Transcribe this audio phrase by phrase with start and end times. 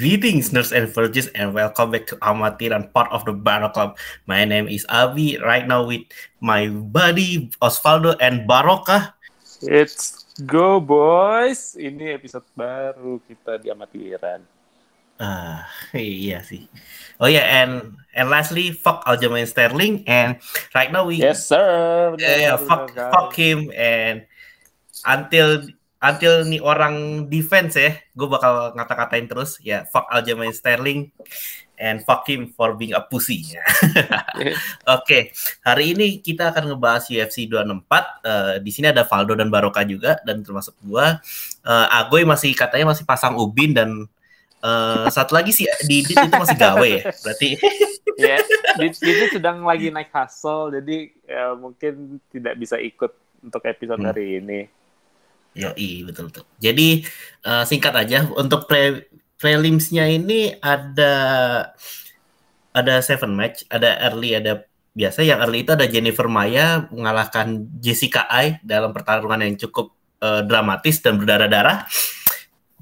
[0.00, 4.00] Greetings, nerds and virgins, and welcome back to Amatiran, part of the Barrow Club.
[4.24, 6.08] My name is Abi, right now with
[6.40, 9.12] my buddy Osvaldo and Baroka.
[9.60, 11.76] It's go boys.
[11.76, 14.40] Ini episode baru kita di Amatiran.
[15.20, 16.64] Ah, iya sih.
[17.20, 20.40] Oh yeah, and and lastly, fuck Aljamain Sterling, and
[20.72, 22.16] right now we Yes sir.
[22.16, 24.24] yeah, yeah, fuck fuck him, and
[25.04, 25.68] until
[26.00, 31.12] until nih orang defense ya, gue bakal ngata-katain terus ya fuck Aljamain Sterling
[31.80, 33.44] and fuck him for being a pussy.
[35.00, 35.32] Oke,
[35.64, 38.20] hari ini kita akan ngebahas UFC 264.
[38.20, 41.20] Uh, di sini ada Valdo dan Baroka juga dan termasuk gua.
[41.64, 44.04] Uh, Agoy masih katanya masih pasang ubin dan
[44.60, 47.02] uh, satu lagi sih di, di itu masih gawe ya.
[47.24, 47.48] Berarti
[48.20, 48.36] ya,
[48.76, 54.08] di, itu sedang lagi naik hustle jadi ya, mungkin tidak bisa ikut untuk episode hmm.
[54.12, 54.60] hari ini.
[55.54, 55.74] Yo,
[56.06, 56.44] betul betul.
[56.62, 57.02] Jadi
[57.42, 61.12] uh, singkat aja untuk pre prelimsnya ini ada
[62.70, 64.62] ada seven match, ada early, ada
[64.94, 65.26] biasa.
[65.26, 69.90] Yang early itu ada Jennifer Maya mengalahkan Jessica Ai dalam pertarungan yang cukup
[70.22, 71.88] uh, dramatis dan berdarah-darah.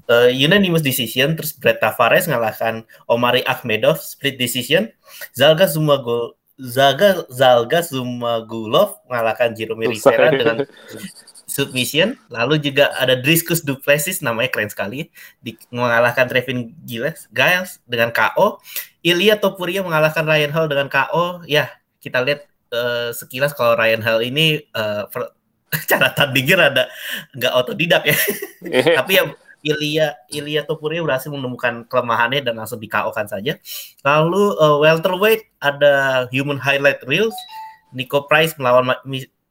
[0.09, 4.89] Uh, unanimous decision, terus Brett Tavares mengalahkan Omari Akhmedov split decision.
[5.33, 10.57] Zalga Zumagul Zaga Zalga Zumagulov mengalahkan Jerome Rivera dengan
[11.49, 12.15] submission.
[12.29, 15.09] Lalu juga ada Driscus Duplessis, namanya keren sekali,
[15.41, 18.61] di, mengalahkan Trevin Giles, Giles dengan KO.
[19.01, 21.43] Ilya Topuria mengalahkan Ryan Hall dengan KO.
[21.49, 25.33] Ya, kita lihat uh, sekilas kalau Ryan Hall ini uh, per,
[25.89, 26.83] cara tandingnya ada
[27.35, 28.17] nggak otodidak ya.
[29.01, 29.23] Tapi ya
[29.59, 33.59] Ilya Ilya Topuria berhasil menemukan kelemahannya dan langsung di KO kan saja.
[34.07, 37.35] Lalu uh, welterweight ada Human Highlight Reels,
[37.91, 38.95] Nico Price melawan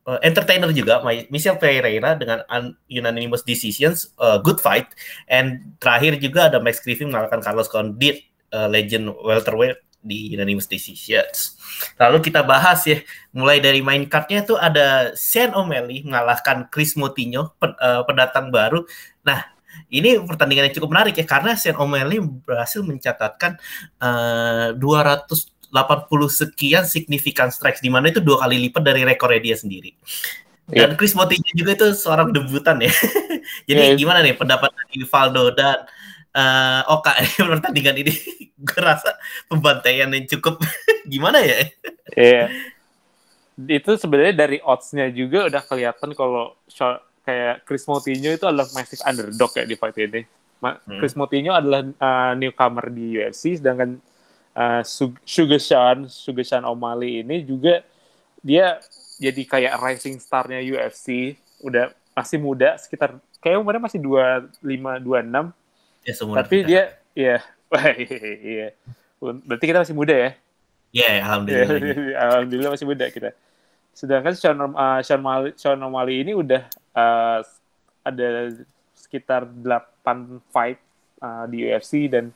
[0.09, 2.41] uh, entertainer juga Michelle Pereira dengan
[2.89, 4.89] unanimous decisions uh, good fight
[5.29, 8.25] and terakhir juga ada Max Griffin mengalahkan Carlos Condit
[8.57, 11.59] uh, legend welterweight di unanimous decisions.
[11.99, 13.03] Lalu kita bahas ya,
[13.35, 18.87] mulai dari main cardnya itu ada Sean O'Malley mengalahkan Chris Moutinho, pen, uh, pendatang baru.
[19.27, 19.43] Nah,
[19.91, 23.59] ini pertandingan yang cukup menarik ya karena Sean O'Malley berhasil mencatatkan
[24.01, 29.57] uh, 200 80 sekian signifikan strikes di mana itu dua kali lipat dari rekornya dia
[29.57, 29.93] sendiri.
[30.69, 30.97] Dan yeah.
[31.01, 32.93] Chris Moutinho juga itu seorang debutan ya.
[33.69, 33.97] Jadi yeah.
[33.97, 35.89] gimana nih pendapat dari Valdo dan
[36.37, 37.17] uh, Oka
[37.57, 38.13] pertandingan ini?
[38.69, 39.17] Gue rasa
[39.49, 40.61] pembantaian yang cukup
[41.09, 41.65] gimana ya?
[42.13, 42.53] Iya.
[43.57, 43.81] Yeah.
[43.81, 46.55] Itu sebenarnya dari odds-nya juga udah kelihatan kalau
[47.25, 50.23] kayak Chris Moutinho itu adalah massive underdog ya di fight ini.
[50.59, 50.99] Hmm.
[51.01, 53.99] Chris Moutinho adalah uh, newcomer di UFC sedangkan
[54.59, 54.83] uh,
[55.23, 57.87] Sugar Sean, Sugar Sean O'Malley ini juga
[58.43, 58.83] dia
[59.19, 65.23] jadi kayak rising starnya UFC, udah masih muda sekitar kayak umurnya masih dua lima dua
[65.23, 65.55] enam.
[66.03, 66.67] Ya, Tapi kita.
[66.67, 66.83] dia
[67.15, 67.37] ya
[68.43, 68.69] iya.
[69.49, 70.31] Berarti kita masih muda ya?
[70.95, 71.79] Iya, yeah, alhamdulillah.
[72.17, 73.35] alhamdulillah masih muda kita.
[73.91, 76.63] Sedangkan Sean, uh, Sean, O'Malley, Sean O'Malley ini udah
[76.95, 77.43] uh,
[78.07, 78.55] ada
[78.95, 80.79] sekitar 8 fight
[81.19, 82.31] uh, di UFC dan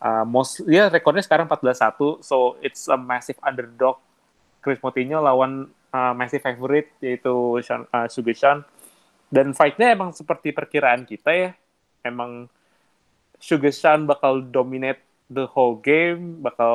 [0.00, 4.00] uh, most ya rekornya sekarang 14-1 so it's a massive underdog.
[4.60, 7.32] Chris Moutinho lawan uh, massive favorite yaitu
[7.64, 8.60] Sean, uh, Sugeshan
[9.32, 11.50] dan fightnya emang seperti perkiraan kita ya.
[12.04, 12.50] Emang
[13.40, 15.00] Sugeshan bakal dominate
[15.30, 16.74] the whole game bakal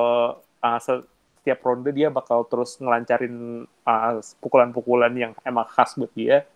[0.64, 6.48] uh, setiap ronde dia bakal terus ngelancarin uh, pukulan-pukulan yang emang khas buat dia.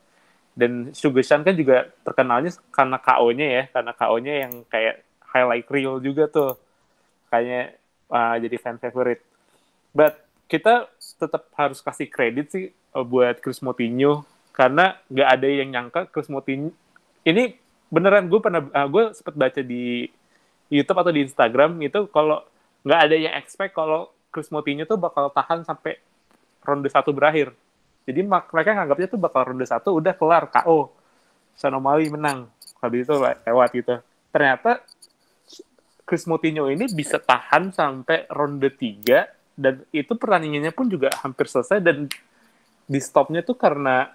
[0.57, 6.27] Dan Sugeshan kan juga terkenalnya karena KO-nya ya karena KO-nya yang kayak highlight reel juga
[6.29, 6.57] tuh.
[7.29, 7.77] Kayaknya
[8.09, 9.21] uh, jadi fan favorite.
[9.93, 12.65] But kita tetap harus kasih kredit sih
[12.97, 14.25] uh, buat Chris Moutinho.
[14.53, 16.73] Karena nggak ada yang nyangka Chris Moutinho
[17.27, 17.55] ini
[17.89, 20.07] beneran gue pernah uh, gue sempat baca di
[20.69, 22.45] YouTube atau di Instagram itu kalau
[22.85, 25.97] nggak ada yang expect kalau Chris Moutinho tuh bakal tahan sampai
[26.61, 27.51] ronde satu berakhir.
[28.05, 30.93] Jadi mereka nganggapnya tuh bakal ronde satu udah kelar KO
[31.57, 32.45] Sanomali menang.
[32.79, 33.95] Habis itu lewat gitu.
[34.29, 34.85] Ternyata
[36.09, 39.05] Chris Moutinho ini bisa tahan sampai ronde 3
[39.53, 42.09] dan itu pertandingannya pun juga hampir selesai dan
[42.89, 44.09] di stopnya tuh karena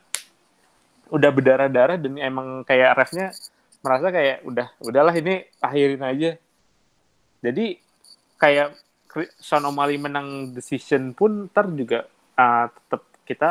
[1.15, 3.31] udah berdarah-darah dan emang kayak refnya
[3.87, 6.31] merasa kayak udah udahlah ini akhirin aja.
[7.45, 7.79] Jadi
[8.41, 8.75] kayak
[9.39, 13.51] Sean O'Malley menang decision pun ntar juga uh, tetap kita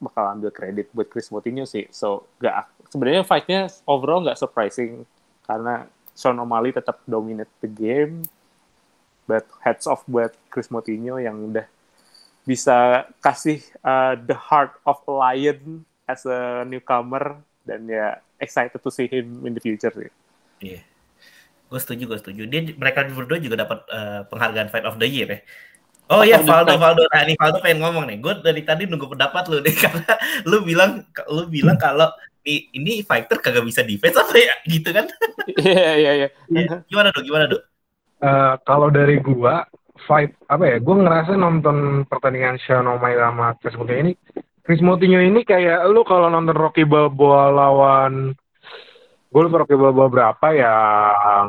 [0.00, 1.84] bakal ambil kredit buat Chris Moutinho sih.
[1.92, 5.04] So gak sebenarnya fightnya overall nggak surprising
[5.44, 8.24] karena Sean O'Malley tetap dominate the game.
[9.24, 11.64] But heads off buat Chris Moutinho yang udah
[12.42, 18.90] bisa kasih uh, the heart of a lion as a newcomer dan ya excited to
[18.90, 20.10] see him in the future sih.
[20.62, 20.82] Iya.
[21.72, 22.42] gue setuju, gue setuju.
[22.52, 25.40] Dia mereka berdua juga dapat uh, penghargaan Fight of the Year ya.
[26.12, 27.08] Oh iya, Valdo, Valdo.
[27.08, 28.20] Nah, ini Valdo pengen ngomong nih.
[28.20, 30.12] Gue dari tadi nunggu pendapat lu deh karena
[30.44, 31.00] lu bilang
[31.32, 32.12] lu bilang kalau
[32.46, 35.06] ini fighter kagak bisa defense apa ya gitu kan?
[35.58, 36.28] Iya iya iya.
[36.90, 37.24] Gimana dong?
[37.24, 37.64] Gimana dong?
[38.22, 39.66] Uh, kalau dari gua
[40.06, 40.76] fight apa ya?
[40.82, 44.12] Gua ngerasa nonton pertandingan Sean O'Malley sama Chris Moutinho ini
[44.62, 48.30] Chris Moutinho ini kayak lu kalau nonton Rocky Balboa lawan
[49.32, 50.74] gue lupa Rocky Balboa berapa ya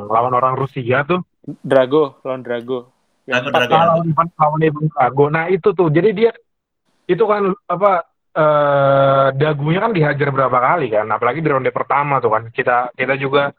[0.10, 1.22] lawan orang Rusia tuh
[1.62, 2.90] Drago lawan Drago
[3.30, 3.76] yang Drago, Drago.
[3.78, 4.60] lawan lawan
[4.90, 6.32] Drago nah itu tuh jadi dia
[7.06, 12.34] itu kan apa eh, dagunya kan dihajar berapa kali kan apalagi di ronde pertama tuh
[12.34, 13.54] kan kita kita juga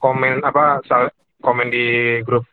[0.00, 0.80] komen apa
[1.40, 2.48] komen di grup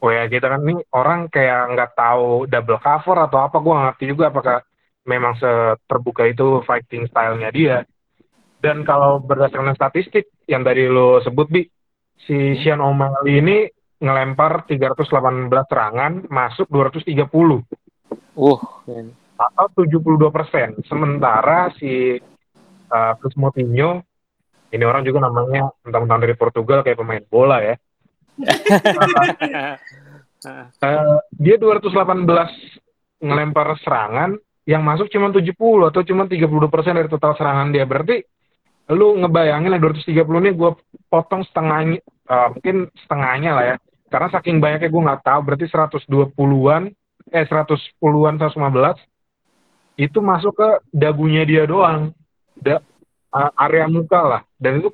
[0.00, 4.04] oh ya kita kan ini orang kayak nggak tahu double cover atau apa gue ngerti
[4.08, 4.58] juga apakah
[5.04, 7.76] memang seterbuka itu fighting stylenya dia
[8.60, 11.64] dan kalau berdasarkan statistik yang tadi lo sebut, Bi,
[12.28, 12.60] si.
[12.60, 13.58] Sean O'Malley ini
[14.00, 17.64] ngelempar 318 serangan, masuk 230.
[18.36, 18.60] Uh,
[19.40, 20.76] atau 72 persen.
[20.84, 22.20] Sementara si
[22.92, 24.04] uh, Chris Moutinho,
[24.70, 27.74] ini orang juga namanya tentang-tentang dari Portugal kayak pemain bola ya.
[30.84, 34.36] uh, dia 218 ngelempar serangan,
[34.68, 35.56] yang masuk cuma 70
[35.88, 37.88] atau cuma 32 persen dari total serangan dia.
[37.88, 38.20] Berarti
[38.90, 40.70] lu ngebayangin lah 230 ini gue
[41.06, 43.76] potong setengahnya uh, mungkin setengahnya lah ya
[44.10, 46.82] karena saking banyaknya gue nggak tahu berarti 120-an
[47.30, 48.50] eh 110-an 115
[50.00, 52.16] itu masuk ke dagunya dia doang.
[52.56, 52.80] Da,
[53.36, 54.42] uh, area muka lah.
[54.56, 54.88] Dan itu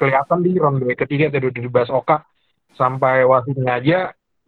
[0.00, 2.24] kelihatan di ronde ketiga tadi di Bas Oka.
[2.72, 3.98] Sampai wasitnya aja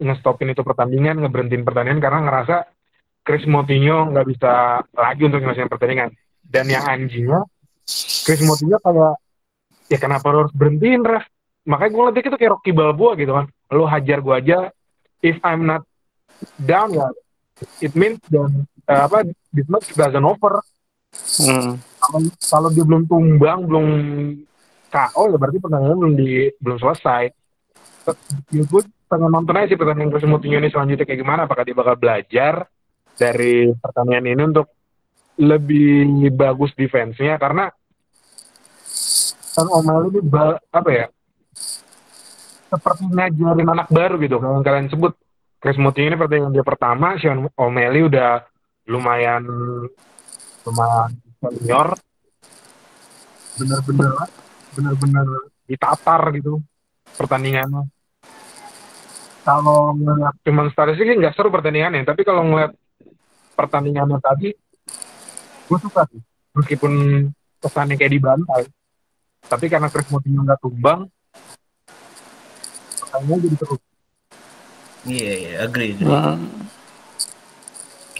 [0.01, 2.57] ngestopin itu pertandingan ngeberhentiin pertandingan karena ngerasa
[3.21, 6.09] Chris Moutinho nggak bisa lagi untuk ngasihin pertandingan.
[6.41, 7.45] Dan yang anjingnya
[8.25, 9.21] Chris Moutinho kayak
[9.91, 11.27] ya kenapa lo harus berhentiin ref?
[11.69, 13.45] Makanya gue ngeliat itu kayak Rocky Balboa gitu kan.
[13.69, 14.57] Lo hajar gue aja.
[15.21, 15.85] If I'm not
[16.57, 17.13] down ya
[17.81, 19.17] it means dan uh, apa
[19.71, 20.59] match doesn't over
[21.39, 21.79] hmm.
[22.43, 23.87] kalau dia belum tumbang belum
[24.91, 27.23] KO ya berarti pertandingan belum di belum selesai.
[28.51, 31.77] Ya gue pengen nonton aja sih pertandingan Chris Moutinho ini selanjutnya kayak gimana apakah dia
[31.77, 32.67] bakal belajar
[33.15, 34.67] dari pertandingan ini untuk
[35.39, 37.39] lebih bagus defense-nya?
[37.39, 37.71] Karena
[39.51, 40.19] kan Omel ini
[40.71, 41.05] apa ya
[42.71, 45.15] seperti ngajarin anak baru gitu kalau kalian sebut.
[45.61, 48.41] Chris Muting ini pertandingan dia pertama Sean O'Malley udah
[48.87, 49.43] lumayan
[50.65, 51.11] lumayan
[51.41, 51.87] senior.
[53.59, 54.11] Bener-bener
[54.71, 55.27] bener-bener
[55.67, 56.63] ditatar gitu
[57.17, 57.85] pertandingannya.
[59.41, 62.73] Kalau ngeliat cuma statistik nggak seru pertandingannya tapi kalau ngeliat
[63.57, 64.49] pertandingannya tadi
[65.67, 66.21] gue suka sih.
[66.51, 66.91] Meskipun
[67.61, 68.63] kesannya kayak dibantai
[69.45, 71.05] tapi karena Chris Moutinho nggak tumbang
[73.03, 73.81] pertanyaannya jadi terus
[75.05, 76.80] iya yeah, iya yeah, agree, agree.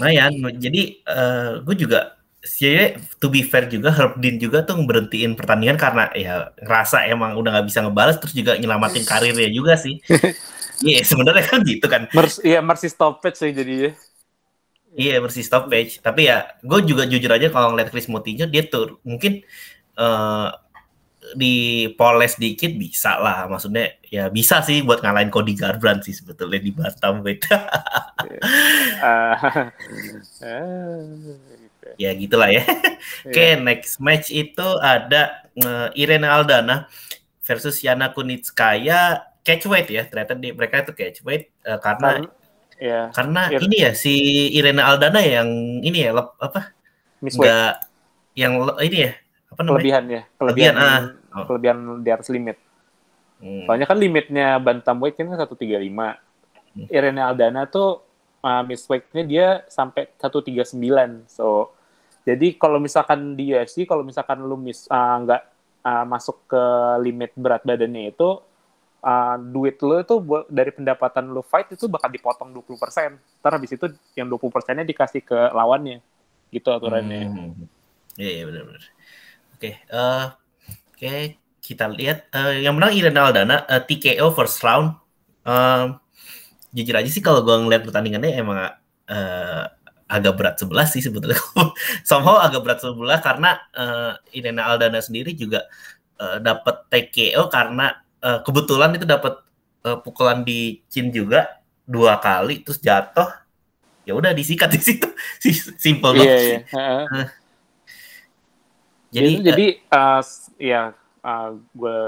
[0.09, 0.25] Ya
[0.57, 5.77] jadi uh, gue juga sih to be fair juga Herb Dean juga tuh berhentiin pertandingan
[5.77, 10.01] karena ya ngerasa emang udah nggak bisa ngebales terus juga nyelamatin karirnya juga sih.
[10.81, 12.09] Iya yeah, sebenarnya kan gitu kan.
[12.09, 13.93] Iya yeah, Mercy stoppage sih jadi
[14.91, 16.03] Iya bersih stoppage.
[16.03, 19.39] Tapi ya gue juga jujur aja kalau ngeliat Chris Moutinho dia tuh mungkin
[19.95, 20.51] uh,
[21.37, 23.45] di poles dikit bisa lah.
[23.47, 27.41] Maksudnya ya bisa sih buat ngalahin Cody Garbrandt sih sebetulnya di bantamweight.
[29.05, 29.69] uh,
[31.95, 32.63] ya gitulah ya.
[33.27, 33.61] Oke okay, iya.
[33.61, 36.89] next match itu ada uh, Irene Aldana
[37.45, 40.03] versus Yana Kunitskaya catchweight ya.
[40.09, 42.25] Ternyata di, mereka itu catchweight uh, karena
[42.81, 43.13] Ya.
[43.13, 44.17] Karena Ir ini ya si
[44.57, 45.45] Irena Aldana yang
[45.85, 46.73] ini ya apa?
[47.21, 47.77] Enggak
[48.33, 49.11] yang ini ya
[49.51, 49.77] apa namanya?
[49.77, 51.01] Ya, kelebihan, kelebihan ah.
[51.31, 51.45] Oh.
[51.47, 52.57] Kelebihan di atas limit.
[53.41, 53.65] Hmm.
[53.67, 55.67] Soalnya kan limitnya bantamweight kan 135.
[56.71, 56.87] Hmm.
[56.87, 57.99] Irene Aldana tuh
[58.45, 60.71] uh, miss weight-nya dia sampai 139.
[61.27, 61.75] So
[62.21, 65.41] jadi kalau misalkan di UFC kalau misalkan lu miss uh, nggak
[65.83, 66.63] uh, masuk ke
[67.01, 68.39] limit berat badannya itu
[69.01, 70.15] uh, duit lo itu
[70.47, 73.41] dari pendapatan lo fight itu bakal dipotong 20%.
[73.41, 75.99] Ntar habis itu yang 20%-nya dikasih ke lawannya.
[76.53, 77.21] Gitu aturannya.
[77.25, 77.51] Hmm.
[78.19, 78.83] Iya, iya benar-benar.
[79.61, 80.33] Oke, okay, uh,
[80.89, 84.97] oke okay, kita lihat uh, yang menang Irene Aldana uh, TKO first round.
[85.45, 86.01] Uh,
[86.73, 88.57] jujur aja sih kalau gue ngeliat pertandingannya emang
[89.05, 89.63] uh,
[90.09, 91.37] agak berat sebelah sih sebetulnya.
[92.09, 95.69] Somehow agak berat sebelah karena uh, Irene Aldana sendiri juga
[96.17, 99.45] uh, dapat TKO karena uh, kebetulan itu dapat
[99.85, 103.29] uh, pukulan di chin juga dua kali terus jatuh
[104.09, 105.05] ya udah disikat di situ
[105.85, 107.05] simple banget yeah.
[107.13, 107.29] Uh,
[109.11, 110.21] jadi jadi uh,
[110.55, 110.81] ya
[111.21, 111.99] uh, gue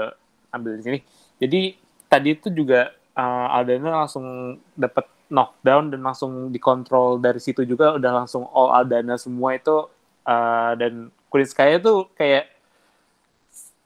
[0.50, 0.98] ambil di sini.
[1.36, 1.60] Jadi
[2.08, 7.94] tadi itu juga uh, Aldana langsung dapat knockdown dan langsung dikontrol dari situ juga.
[8.00, 9.90] Udah langsung all Aldana semua itu
[10.24, 12.46] uh, dan Kunitskaya tuh kayak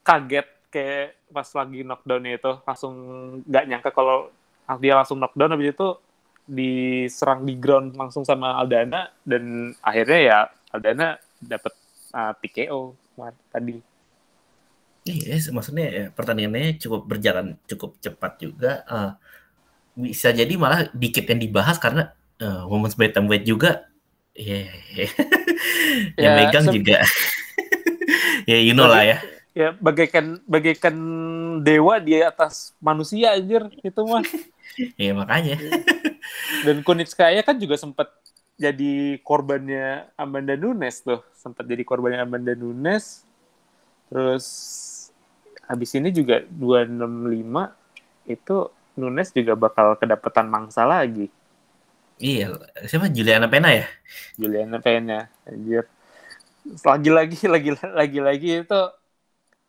[0.04, 2.94] kaget kayak pas lagi knockdown itu langsung
[3.44, 4.28] nggak nyangka kalau
[4.80, 5.88] dia langsung knockdown habis itu
[6.48, 10.38] diserang di ground langsung sama Aldana dan akhirnya ya
[10.72, 11.72] Aldana dapat
[12.12, 13.07] uh, TKO
[13.50, 13.76] tadi.
[15.08, 18.72] Iya, yes, maksudnya ya, pertandingannya cukup berjalan cukup cepat juga.
[18.84, 19.12] Uh,
[19.98, 23.90] bisa jadi malah dikit yang dibahas karena uh, Women's Bantamweight juga
[24.38, 24.70] yeah.
[26.22, 27.02] yang ya, megang juga
[28.50, 29.18] ya you know lah ya
[29.58, 30.94] ya bagaikan bagaikan
[31.66, 34.22] dewa di atas manusia anjir itu mah
[35.02, 35.58] ya makanya
[36.62, 38.14] dan Kunitskaya kan juga sempat
[38.58, 43.22] jadi korbannya Amanda Nunes tuh sempat jadi korbannya Amanda Nunes
[44.10, 44.46] terus
[45.68, 47.78] habis ini juga 265
[48.28, 48.56] itu
[48.98, 51.30] Nunes juga bakal kedapatan mangsa lagi.
[52.18, 53.86] Iya, siapa Juliana Pena ya?
[54.34, 55.86] Juliana Pena, anjir.
[56.82, 57.38] Lagi-lagi,
[58.02, 58.80] lagi-lagi itu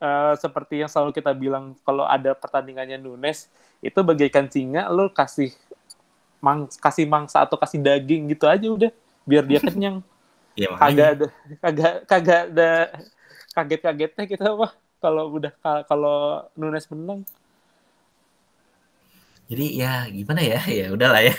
[0.02, 3.46] uh, seperti yang selalu kita bilang kalau ada pertandingannya Nunes
[3.86, 5.54] itu bagaikan singa, lo kasih
[6.40, 8.92] mang kasih mangsa atau kasih daging gitu aja udah
[9.28, 10.00] biar dia kenyang.
[10.60, 11.28] Iya, kagak ada
[11.64, 12.72] kagak kagak ada
[13.56, 15.54] kaget-kagetnya kita apa kalau udah
[15.88, 17.24] kalau Nunes menang.
[19.48, 20.60] Jadi ya gimana ya?
[20.68, 21.36] Ya udahlah ya.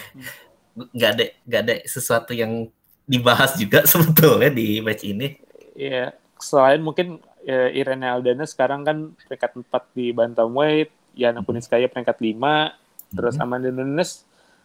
[0.73, 2.73] Nggak ada nggak ada sesuatu yang
[3.04, 5.37] dibahas juga sebetulnya di match ini.
[5.76, 12.16] Ya selain mungkin ya, Irene Aldana sekarang kan peringkat 4 di bantamweight Yana Kuniskaya peringkat
[12.16, 12.71] 5 hmm.
[13.12, 14.25] terus Amanda Nunes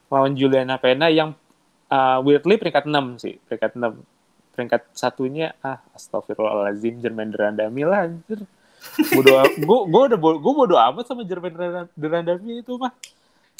[0.09, 1.33] lawan Juliana Pena yang
[1.89, 4.01] uh, weirdly peringkat 6 sih peringkat 6
[4.55, 8.47] peringkat satunya ah astagfirullahalazim Jermaine Durandami lah anjir.
[9.11, 12.95] Bodo gue gue udah gue bodo amat sama Jermaine Durandami itu mah.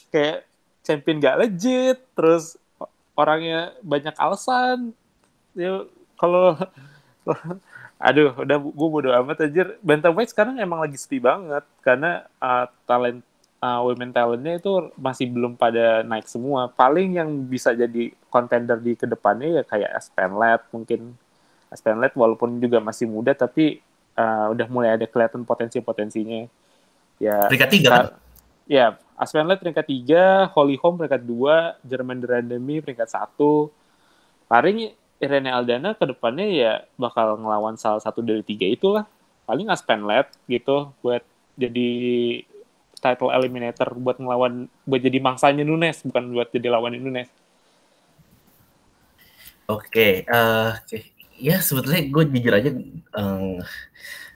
[0.07, 0.47] Kayak
[0.87, 2.55] champion gak legit terus
[3.19, 4.95] orangnya banyak alasan.
[5.51, 5.83] Ya
[6.15, 6.55] kalau
[8.07, 13.19] aduh udah gue bodo amat aja bantamweight sekarang emang lagi sepi banget karena uh, talent
[13.65, 18.93] uh, women talentnya itu masih belum pada naik semua paling yang bisa jadi contender di
[18.93, 21.17] ke depannya ya kayak Aspenlet mungkin
[21.73, 23.81] Aspenlet walaupun juga masih muda tapi
[24.13, 26.45] uh, udah mulai ada kelihatan potensi-potensinya
[27.17, 28.05] ya peringkat tiga kan?
[28.69, 33.39] ya Aspenlet peringkat 3, Holy Home peringkat 2, Jerman Durandemi peringkat 1.
[34.51, 34.91] Paling
[35.23, 39.07] Irene Aldana ke depannya ya bakal ngelawan salah satu dari tiga itulah.
[39.47, 41.23] Paling Aspenlet gitu buat
[41.55, 41.87] jadi
[43.05, 47.29] title eliminator buat ngelawan buat jadi mangsanya Nunes bukan buat jadi lawan Nunes.
[49.69, 51.01] Oke, uh, eh, okay.
[51.37, 52.69] ya sebetulnya gue jujur aja
[53.17, 53.61] um,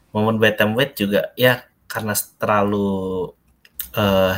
[0.09, 3.29] momen Weight juga ya karena terlalu
[3.93, 4.37] uh,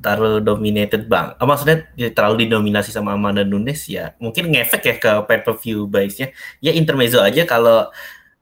[0.00, 1.36] terlalu dominated bang.
[1.36, 5.54] Oh, maksudnya ya, terlalu didominasi sama Amanda Nunes ya mungkin ngefek ya ke pay per
[5.60, 6.32] view base-nya.
[6.64, 7.88] Ya intermezzo aja kalau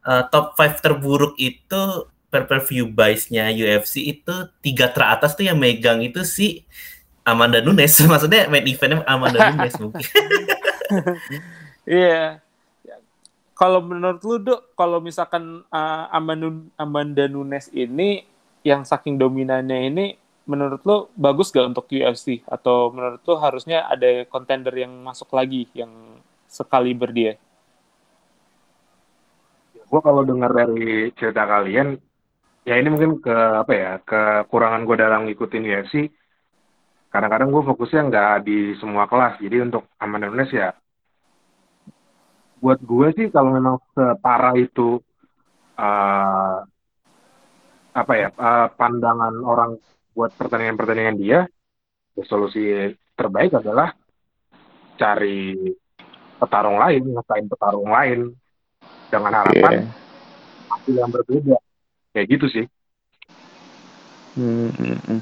[0.06, 1.82] uh, top 5 terburuk itu
[2.30, 6.66] pay per view base-nya UFC itu tiga teratas tuh yang megang itu si
[7.26, 7.94] Amanda Nunes.
[8.10, 10.06] Maksudnya main eventnya Amanda Nunes mungkin.
[11.86, 12.42] Iya.
[12.42, 12.98] yeah.
[13.54, 18.26] Kalau menurut lu, Dok, kalau misalkan uh, Amanda, Amanda Nunes ini
[18.66, 20.06] yang saking dominannya ini
[20.46, 25.66] menurut lo bagus gak untuk UFC atau menurut lo harusnya ada kontender yang masuk lagi
[25.74, 25.90] yang
[26.46, 27.38] sekali berdia?
[29.86, 31.98] Gue kalau dengar dari cerita kalian,
[32.66, 36.10] ya ini mungkin ke apa ya kekurangan gue dalam ngikutin UFC.
[37.14, 40.74] Kadang-kadang gue fokusnya nggak di semua kelas, jadi untuk aman Indonesia,
[42.60, 45.00] buat gue sih kalau memang separah itu
[45.78, 46.58] uh,
[47.96, 49.80] apa ya uh, pandangan orang
[50.12, 51.40] buat pertandingan-pertandingan dia
[52.24, 53.92] solusi terbaik adalah
[54.96, 55.56] cari
[56.36, 58.20] petarung lain ngatain petarung lain
[59.08, 59.88] dengan harapan yeah.
[60.72, 61.56] hasil yang berbeda
[62.16, 62.64] kayak gitu sih.
[64.32, 65.20] Hmm, hmm, hmm.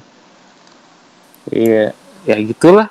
[1.51, 1.91] iya
[2.23, 2.87] ya gitulah.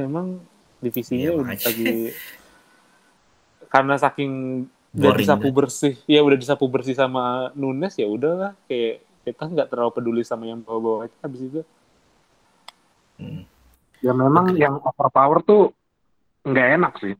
[0.00, 0.40] Memang
[0.80, 2.16] divisinya yeah, udah lagi
[3.68, 4.32] karena saking
[4.92, 8.56] udah disapu bersih ya udah disapu bersih sama Nunes ya udahlah.
[8.64, 11.60] Kayak kita nggak terlalu peduli sama yang bawa-bawa itu habis itu.
[13.20, 13.44] Hmm.
[14.02, 14.64] ya memang okay.
[14.66, 15.70] yang overpower tuh
[16.42, 17.14] nggak enak sih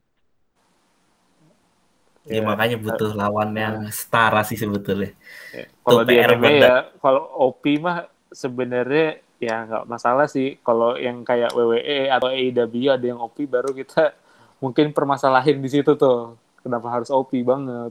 [2.22, 5.10] Ya, ya makanya butuh lawan yang setara sih sebetulnya.
[5.50, 5.66] Ya.
[5.82, 10.54] Kalau di MMA ya, kalau OP mah sebenarnya ya nggak masalah sih.
[10.62, 14.14] Kalau yang kayak WWE atau AEW ada yang OP baru kita
[14.62, 16.38] mungkin permasalahin di situ tuh.
[16.62, 17.90] Kenapa harus OP banget?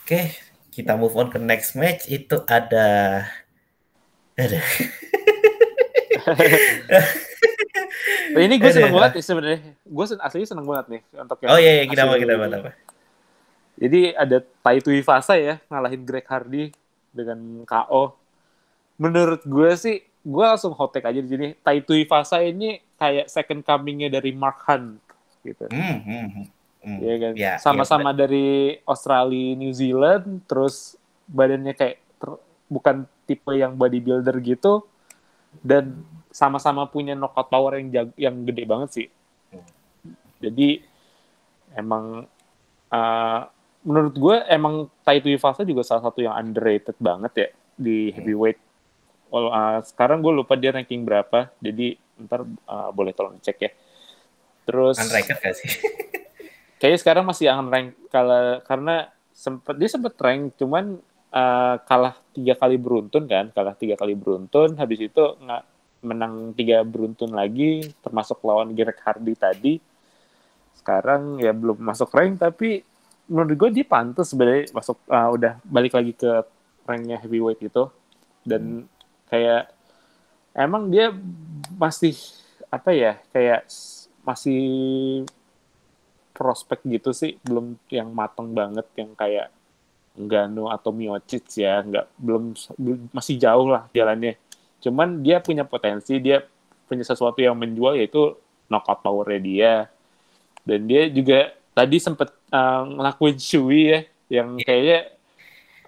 [0.00, 0.32] Oke,
[0.72, 3.20] kita move on ke next match itu ada
[4.40, 4.64] Aduh.
[8.30, 8.98] Nah, ini gue seneng Aduh.
[9.02, 9.60] banget nih sebenarnya.
[9.82, 12.24] Gue sen aslinya seneng banget nih untuk yang Oh iya, iya hasil kenapa ini.
[12.24, 12.70] kenapa?
[13.80, 16.64] Jadi ada Tai Tuivasa ya ngalahin Greg Hardy
[17.10, 18.14] dengan KO.
[19.00, 21.48] Menurut gue sih, gue langsung hot take aja di sini.
[21.56, 25.00] Tai Tuivasa ini kayak second coming-nya dari Mark Hunt
[25.40, 25.64] gitu.
[25.72, 26.28] Hmm, hmm.
[26.80, 26.98] Hmm.
[27.00, 27.32] Iya kan?
[27.36, 30.96] Ya, Sama-sama dari Australia, New Zealand, terus
[31.28, 34.84] badannya kayak ter- bukan tipe yang bodybuilder gitu,
[35.60, 39.08] dan sama-sama punya knockout power yang jag- yang gede banget sih.
[40.40, 40.80] Jadi
[41.76, 42.24] emang
[42.90, 43.40] uh,
[43.84, 48.58] menurut gue emang Tai Tuivasa juga salah satu yang underrated banget ya di heavyweight.
[49.30, 51.94] Well, uh, sekarang gue lupa dia ranking berapa, jadi
[52.26, 53.70] ntar uh, boleh tolong cek ya.
[54.66, 55.68] Terus Unranked gak sih?
[56.80, 60.96] kayaknya sekarang masih rank kalau karena sempet dia sempet rank cuman
[61.28, 65.62] uh, kalah tiga kali beruntun kan kalah tiga kali beruntun habis itu nggak
[66.00, 69.74] menang tiga beruntun lagi termasuk lawan Greg Hardy tadi.
[70.76, 72.80] Sekarang ya belum masuk rank tapi
[73.30, 76.42] menurut gue dia pantas sebenarnya masuk uh, udah balik lagi ke
[76.88, 77.86] ranknya heavyweight itu
[78.42, 78.90] dan
[79.30, 79.70] kayak
[80.56, 81.14] emang dia
[81.78, 82.16] masih
[82.72, 83.68] apa ya kayak
[84.24, 84.62] masih
[86.34, 87.36] prospek gitu sih.
[87.44, 89.52] Belum yang mateng banget yang kayak
[90.16, 91.84] Ngannou atau Miocic ya.
[91.84, 92.56] Nggak belum
[93.12, 94.40] masih jauh lah jalannya
[94.80, 96.42] cuman dia punya potensi dia
[96.90, 98.34] punya sesuatu yang menjual yaitu
[98.66, 99.74] knockout powernya dia.
[100.66, 105.14] Dan dia juga tadi sempet uh, ngelakuin Shui ya yang kayaknya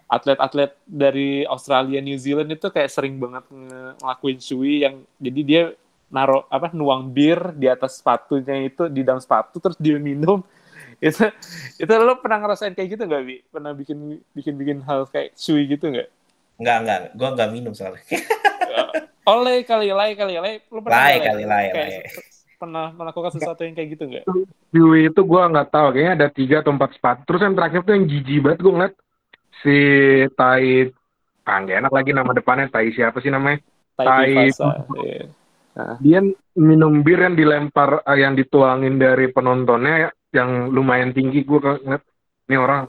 [0.07, 5.63] atlet-atlet dari Australia New Zealand itu kayak sering banget nge- ngelakuin Shui yang jadi dia
[6.13, 10.45] naruh apa nuang bir di atas sepatunya itu di dalam sepatu terus dia minum.
[11.03, 11.35] Itu
[11.83, 13.43] itu lo pernah ngerasain kayak gitu nggak bi?
[13.51, 16.07] Pernah bikin bikin bikin hal kayak Shui gitu nggak?
[16.63, 16.99] Enggak, enggak.
[17.19, 18.07] Gua enggak minum soalnya.
[19.23, 22.03] oleh kali lay kali lay lo pernah Lay nggak, kali, lay, kayak lay.
[22.59, 24.25] pernah melakukan sesuatu yang kayak gitu nggak?
[24.71, 27.21] Dewey itu gue nggak tahu kayaknya ada tiga atau empat sepatu.
[27.27, 28.95] Terus yang terakhir tuh yang jijik banget gue ngeliat
[29.63, 29.77] si
[30.35, 30.67] Tai
[31.43, 33.59] ah nggak enak lagi nama depannya Tai siapa sih namanya?
[33.99, 34.55] Tai Tai-
[35.03, 35.23] iya.
[35.99, 36.21] dia
[36.55, 42.03] minum bir yang dilempar eh, yang dituangin dari penontonnya yang lumayan tinggi gue ngeliat
[42.49, 42.89] ini orang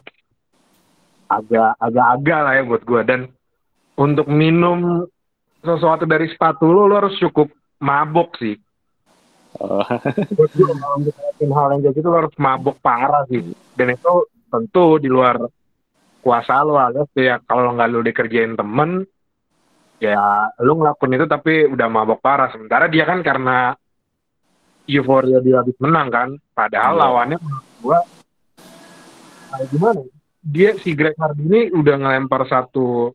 [1.31, 3.21] agak agak agak lah ya buat gue dan
[3.95, 5.07] untuk minum
[5.63, 7.47] sesuatu dari sepatu lo lo harus cukup
[7.79, 8.55] mabok sih
[9.53, 9.85] Oh.
[10.33, 13.93] buat gue kalau untuk ngelakuin hal yang kayak gitu lo harus mabok parah sih dan
[13.93, 14.13] itu
[14.49, 15.45] tentu di luar
[16.25, 19.05] kuasa lo alias ya kalau nggak lo dikerjain temen
[20.01, 23.77] ya lo ngelakuin itu tapi udah mabok parah sementara dia kan karena
[24.89, 27.01] euforia dia habis menang kan padahal Iya.
[27.05, 27.37] lawannya
[27.77, 27.99] gua
[29.69, 30.13] gimana ya?
[30.41, 33.13] dia si Greg Hardy ini udah ngelempar satu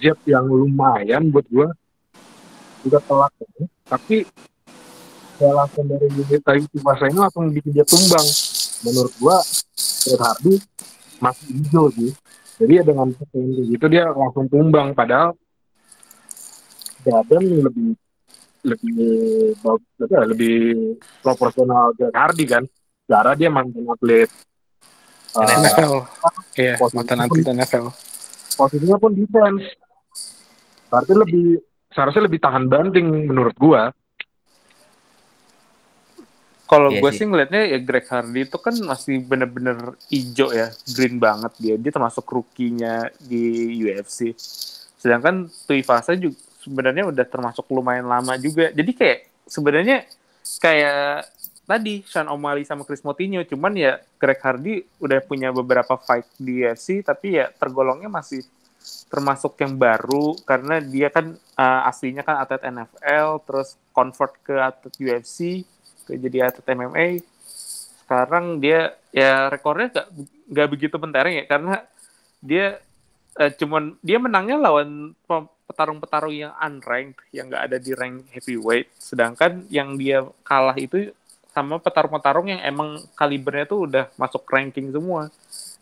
[0.00, 1.68] jab yang lumayan buat gua.
[2.86, 3.66] Udah telak ya.
[3.86, 4.26] tapi
[5.36, 6.06] kayak langsung dari
[6.42, 8.26] tadi Tsubasa ini langsung bikin dia tumbang.
[8.86, 9.36] Menurut gua
[10.06, 10.54] Greg Hardy
[11.18, 12.10] masih hijau sih.
[12.56, 14.94] Jadi ya dengan potensi gitu dia langsung tumbang.
[14.94, 15.34] Padahal
[17.06, 17.94] Dadan lebih
[18.66, 18.98] lebih
[19.62, 20.56] bagus lebih, lebih
[21.22, 22.64] proporsional Greg Hardy kan.
[23.06, 24.26] Cara dia mantan atlet
[25.36, 25.94] uh, NFL.
[25.94, 25.94] NFL
[26.58, 27.86] iya mantan atlet NFL
[28.56, 29.64] posisinya pun defense
[30.96, 31.46] berarti lebih
[31.92, 33.92] seharusnya lebih tahan banting menurut gua
[36.66, 37.22] Kalau Iya gue sih.
[37.22, 41.74] sih ngeliatnya ya Greg Hardy itu kan masih bener-bener hijau ya, green banget dia.
[41.78, 44.34] Dia termasuk rookie-nya di UFC.
[44.98, 46.34] Sedangkan Tuivasa juga
[46.66, 48.74] sebenarnya udah termasuk lumayan lama juga.
[48.74, 50.10] Jadi kayak sebenarnya
[50.58, 51.30] kayak
[51.66, 56.66] tadi Sean O'Malley sama Chris Moutinho, cuman ya Greg Hardy udah punya beberapa fight di
[56.66, 58.42] UFC, tapi ya tergolongnya masih
[59.06, 64.94] termasuk yang baru karena dia kan uh, aslinya kan atlet NFL, terus convert ke atlet
[64.98, 65.62] UFC,
[66.06, 67.08] ke jadi atlet MMA.
[68.02, 70.06] Sekarang dia ya rekornya gak,
[70.52, 71.74] gak begitu mentereng ya karena
[72.44, 72.78] dia
[73.40, 75.16] eh, cuman dia menangnya lawan
[75.66, 81.10] petarung-petarung yang unranked yang gak ada di rank heavyweight sedangkan yang dia kalah itu
[81.56, 85.32] sama petarung-petarung yang emang kalibernya tuh udah masuk ranking semua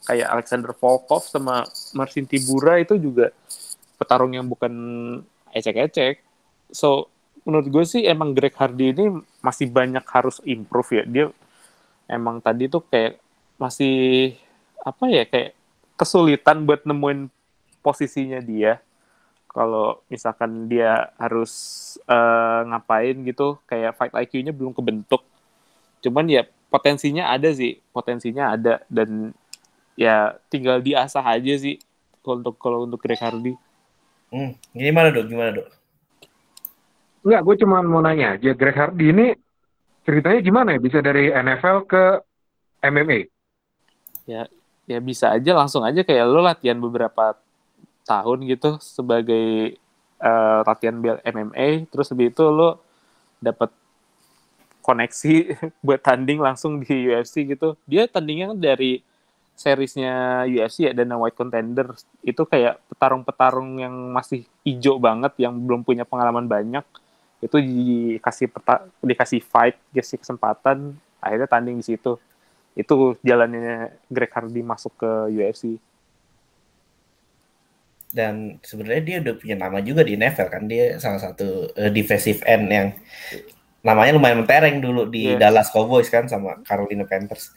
[0.04, 1.64] kayak Alexander Volkov sama
[1.96, 3.32] Marcin Tibura itu juga
[3.96, 4.72] petarung yang bukan
[5.52, 6.20] ecek-ecek.
[6.70, 7.08] So
[7.44, 11.04] menurut gue sih emang Greg Hardy ini masih banyak harus improve ya.
[11.08, 11.26] Dia
[12.08, 13.20] emang tadi tuh kayak
[13.56, 14.36] masih
[14.84, 15.56] apa ya kayak
[15.96, 17.32] kesulitan buat nemuin
[17.80, 18.80] posisinya dia.
[19.48, 21.52] Kalau misalkan dia harus
[22.04, 25.22] eh, ngapain gitu kayak fight IQ-nya belum kebentuk.
[26.02, 28.82] Cuman ya potensinya ada sih potensinya ada.
[28.90, 29.32] Dan
[29.94, 31.78] ya tinggal diasah aja sih
[32.20, 33.54] kalau untuk kalau untuk Greg Hardy
[34.34, 35.30] Hmm, gimana dok?
[35.30, 35.70] Gimana dok?
[37.22, 39.26] Enggak, gue cuma mau nanya aja, Greg Hardy ini
[40.02, 42.02] ceritanya gimana ya bisa dari NFL ke
[42.82, 43.30] MMA?
[44.26, 44.50] Ya,
[44.90, 47.38] ya bisa aja langsung aja kayak lo latihan beberapa
[48.02, 49.78] tahun gitu sebagai
[50.18, 52.82] uh, latihan MMA, terus lebih itu lo
[53.38, 53.70] dapat
[54.82, 55.34] koneksi
[55.86, 57.78] buat tanding langsung di UFC gitu.
[57.86, 59.00] Dia tandingnya kan dari
[59.54, 61.94] seriesnya UFC ya dan White Contender
[62.26, 66.82] itu kayak petarung-petarung yang masih hijau banget yang belum punya pengalaman banyak
[67.38, 72.18] itu dikasih peta, dikasih fight dikasih kesempatan akhirnya tanding di situ.
[72.74, 75.78] Itu jalannya Greg Hardy masuk ke UFC
[78.14, 82.46] dan sebenarnya dia udah punya nama juga di NFL kan dia salah satu uh, defensive
[82.46, 82.88] end yang
[83.82, 85.36] namanya lumayan mentereng dulu di yeah.
[85.36, 87.50] Dallas Cowboys kan sama Carolina Panthers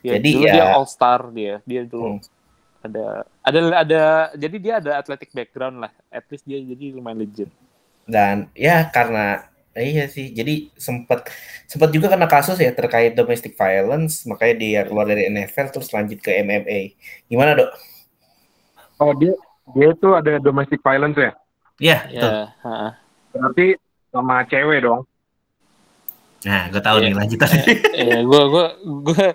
[0.00, 1.54] Ya, jadi dulu ya dia all star dia.
[1.68, 2.20] Dia dulu hmm.
[2.84, 3.04] ada
[3.44, 4.02] ada ada
[4.36, 5.92] jadi dia ada athletic background lah.
[6.08, 7.52] At least dia jadi lumayan legend.
[8.08, 9.44] Dan ya karena
[9.76, 10.32] iya sih.
[10.32, 11.28] Jadi sempat
[11.68, 16.18] sempat juga kena kasus ya terkait domestic violence, makanya dia keluar dari NFL terus lanjut
[16.18, 16.96] ke MMA.
[17.30, 17.70] Gimana, Dok?
[19.00, 19.36] Oh, dia
[19.76, 21.32] dia tuh ada domestic violence ya?
[21.80, 22.92] Iya, yeah, yeah,
[23.32, 23.78] Berarti
[24.12, 25.06] sama cewek dong.
[26.40, 27.06] Nah, gue tahu yeah.
[27.12, 27.62] nih lanjutannya.
[28.00, 28.66] Iya, gue gue
[29.04, 29.26] gue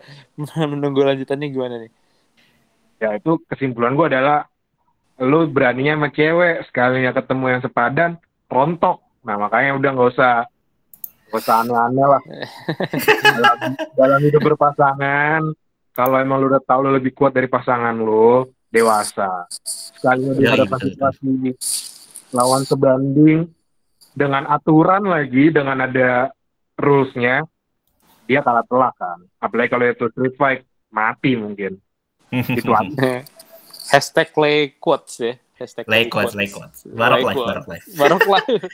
[0.66, 1.92] menunggu lanjutannya gimana nih?
[2.98, 4.50] Ya itu kesimpulan gue adalah
[5.22, 8.12] lu beraninya sama cewek sekalinya ketemu yang sepadan
[8.50, 9.00] rontok.
[9.24, 10.34] Nah makanya udah nggak usah
[11.30, 12.22] nggak usah aneh-aneh lah.
[13.38, 13.58] dalam,
[13.96, 15.42] dalam hidup berpasangan,
[15.96, 19.48] kalau emang lu udah tahu lu lebih kuat dari pasangan lu, dewasa.
[19.64, 21.32] Sekalinya di ya, hadapan situasi
[22.36, 23.48] lawan sebanding
[24.12, 26.35] dengan aturan lagi, dengan ada
[26.76, 27.48] rulesnya
[28.26, 29.20] dia kalah telak kan.
[29.38, 31.78] Apalagi kalau itu street fight mati mungkin.
[32.60, 33.22] Itu aja.
[33.94, 35.34] Hashtag lay quotes ya.
[35.56, 36.84] Hashtag lay quotes lay quotes.
[36.90, 37.86] Barok life barok life.
[37.96, 38.66] Barok life.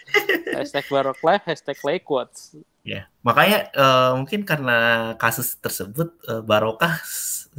[0.55, 2.55] Hashtag barok life hashtag lay quotes.
[2.81, 6.97] Ya makanya uh, mungkin karena kasus tersebut uh, barokah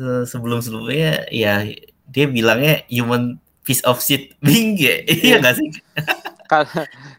[0.01, 1.63] uh, sebelum sebelumnya ya
[2.11, 4.35] dia bilangnya human piece of shit.
[4.43, 5.39] Being ya iya.
[5.39, 5.69] nggak sih?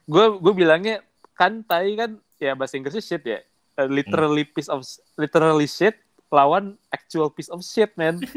[0.09, 1.05] Gue gue bilangnya
[1.37, 3.39] kan tai kan ya bahasa Inggrisnya shit ya.
[3.73, 4.85] Uh, literally piece of
[5.17, 5.97] literally shit
[6.33, 8.17] lawan actual piece of shit, man.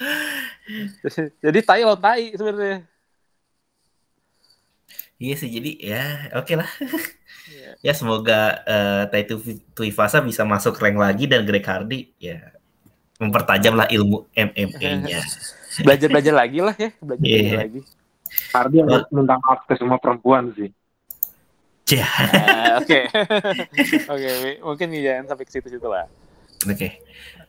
[1.44, 2.88] jadi tai lawan tai sebenarnya.
[5.20, 6.70] Iya sih, jadi ya oke okay lah.
[7.52, 7.72] yeah.
[7.86, 9.28] ya semoga uh, Tai
[9.76, 12.40] Tuivasa bisa masuk rank lagi dan Greg Hardy ya
[13.20, 15.20] mempertajamlah ilmu MMA-nya.
[15.84, 17.60] Belajar-belajar lagi lah ya, belajar yeah.
[17.60, 17.80] lagi.
[18.56, 18.88] Hardy yang
[19.28, 20.72] maaf ke semua perempuan sih.
[21.98, 23.00] Ah, oke.
[24.14, 24.30] Oke,
[24.62, 26.06] mungkin jangan sampai ke situ-situ lah.
[26.68, 26.76] Oke.
[26.76, 26.90] Okay.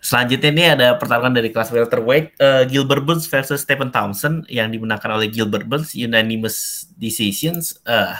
[0.01, 5.13] Selanjutnya ini ada pertarungan dari kelas welterweight uh, Gilbert Burns versus Stephen Thompson yang dimenangkan
[5.13, 7.77] oleh Gilbert Burns unanimous decisions.
[7.85, 8.17] Uh,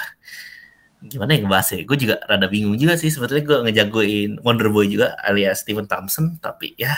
[1.02, 1.82] gimana yang ngebahas ya?
[1.90, 6.38] Gue juga rada bingung juga sih sebetulnya gue ngejagoin Wonder Boy juga alias Stephen Thompson
[6.38, 6.94] tapi ya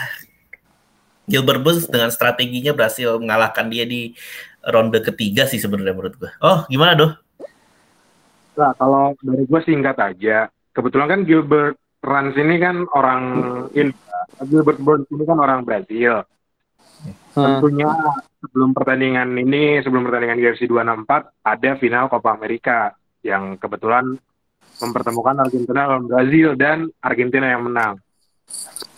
[1.24, 4.12] Gilbert Burns dengan strateginya berhasil mengalahkan dia di
[4.68, 6.32] ronde ketiga sih sebenarnya menurut gue.
[6.44, 7.23] Oh, gimana doh?
[8.54, 10.50] Nah, kalau dari gue singkat aja.
[10.74, 13.24] Kebetulan kan Gilbert Rans ini kan orang
[13.72, 14.20] India.
[14.44, 16.28] Gilbert Burns ini kan orang Brazil.
[17.34, 17.60] Hmm.
[17.60, 17.90] Tentunya
[18.44, 22.92] sebelum pertandingan ini, sebelum pertandingan UFC 264, ada final Copa America
[23.24, 24.20] yang kebetulan
[24.84, 28.04] mempertemukan Argentina lawan Brazil dan Argentina yang menang.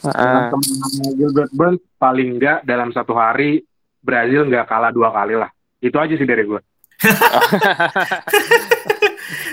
[0.02, 0.50] Uh.
[0.50, 3.62] Kemenangan Gilbert Burns paling enggak dalam satu hari
[4.02, 5.54] Brazil nggak kalah dua kali lah.
[5.78, 6.62] Itu aja sih dari gue.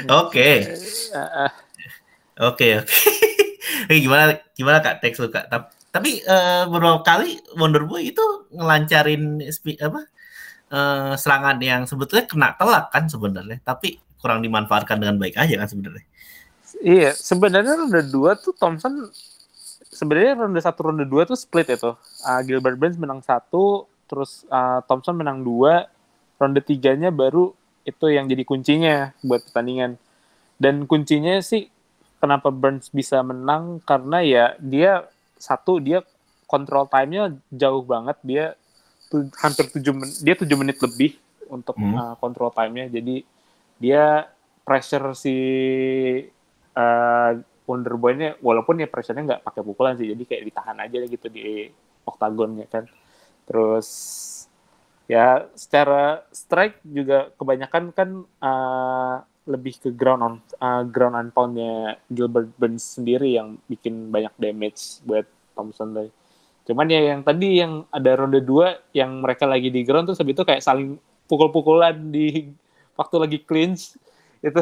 [0.22, 0.66] Oke.
[2.40, 3.92] Oke oke.
[3.92, 5.46] Gimana gimana kak teks lu kak?
[5.92, 9.44] Tapi uh, beberapa kali Wonder Boy itu ngelancarin
[9.84, 10.00] apa
[10.72, 15.68] uh, serangan yang sebetulnya kena telak kan sebenarnya, tapi kurang dimanfaatkan dengan baik aja kan
[15.68, 16.06] sebenarnya.
[16.80, 19.12] Iya, sebenarnya ronde dua tuh Thompson
[19.92, 21.92] sebenarnya ronde satu ronde dua tuh split itu.
[22.24, 25.92] Uh, Gilbert Burns menang satu, terus uh, Thompson menang dua,
[26.40, 29.98] ronde tiganya baru itu yang jadi kuncinya buat pertandingan.
[30.58, 31.66] Dan kuncinya sih
[32.22, 33.82] kenapa Burns bisa menang?
[33.82, 36.06] Karena ya dia satu dia
[36.46, 38.16] kontrol time-nya jauh banget.
[38.22, 38.44] Dia
[39.10, 41.18] tu, hampir tujuh menit dia tujuh menit lebih
[41.50, 41.94] untuk hmm.
[41.98, 42.86] uh, kontrol time-nya.
[42.92, 43.26] Jadi
[43.82, 44.30] dia
[44.62, 45.36] pressure si
[46.78, 47.30] uh,
[47.66, 50.06] Wonder Boy-nya walaupun ya pressure-nya nggak pakai pukulan sih.
[50.06, 51.66] Jadi kayak ditahan aja gitu di
[52.06, 52.86] oktagonnya kan.
[53.50, 53.88] Terus
[55.12, 62.00] ya secara strike juga kebanyakan kan uh, lebih ke ground on uh, ground and poundnya
[62.08, 66.08] Gilbert Burns sendiri yang bikin banyak damage buat Thompson Day.
[66.64, 70.32] Cuman ya yang tadi yang ada ronde 2 yang mereka lagi di ground terus habis
[70.32, 70.96] itu kayak saling
[71.28, 72.54] pukul-pukulan di
[72.96, 73.98] waktu lagi clinch
[74.46, 74.60] itu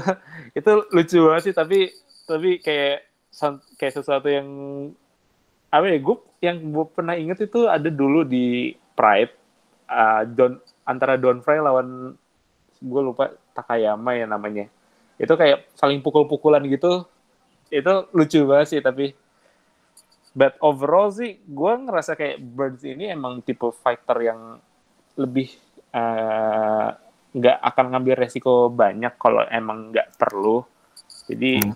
[0.57, 1.89] itu lucu banget sih tapi
[2.25, 3.07] tapi kayak
[3.81, 4.49] kayak sesuatu yang
[5.71, 9.40] apa ya gue yang gue pernah inget itu ada dulu di Pride
[9.91, 12.15] uh, Don antara Don Frey lawan
[12.81, 14.67] gue lupa Takayama ya namanya.
[15.21, 17.05] Itu kayak saling pukul-pukulan gitu.
[17.69, 19.13] Itu lucu banget sih tapi
[20.31, 24.63] but overall sih gue ngerasa kayak Burns ini emang tipe fighter yang
[25.19, 25.51] lebih
[25.91, 26.89] eh,
[27.31, 30.63] nggak uh, akan ngambil resiko banyak kalau emang nggak perlu.
[31.27, 31.75] Jadi hmm.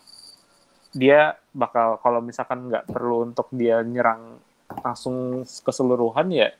[0.95, 4.39] dia bakal kalau misalkan nggak perlu untuk dia nyerang
[4.83, 6.51] langsung keseluruhan ya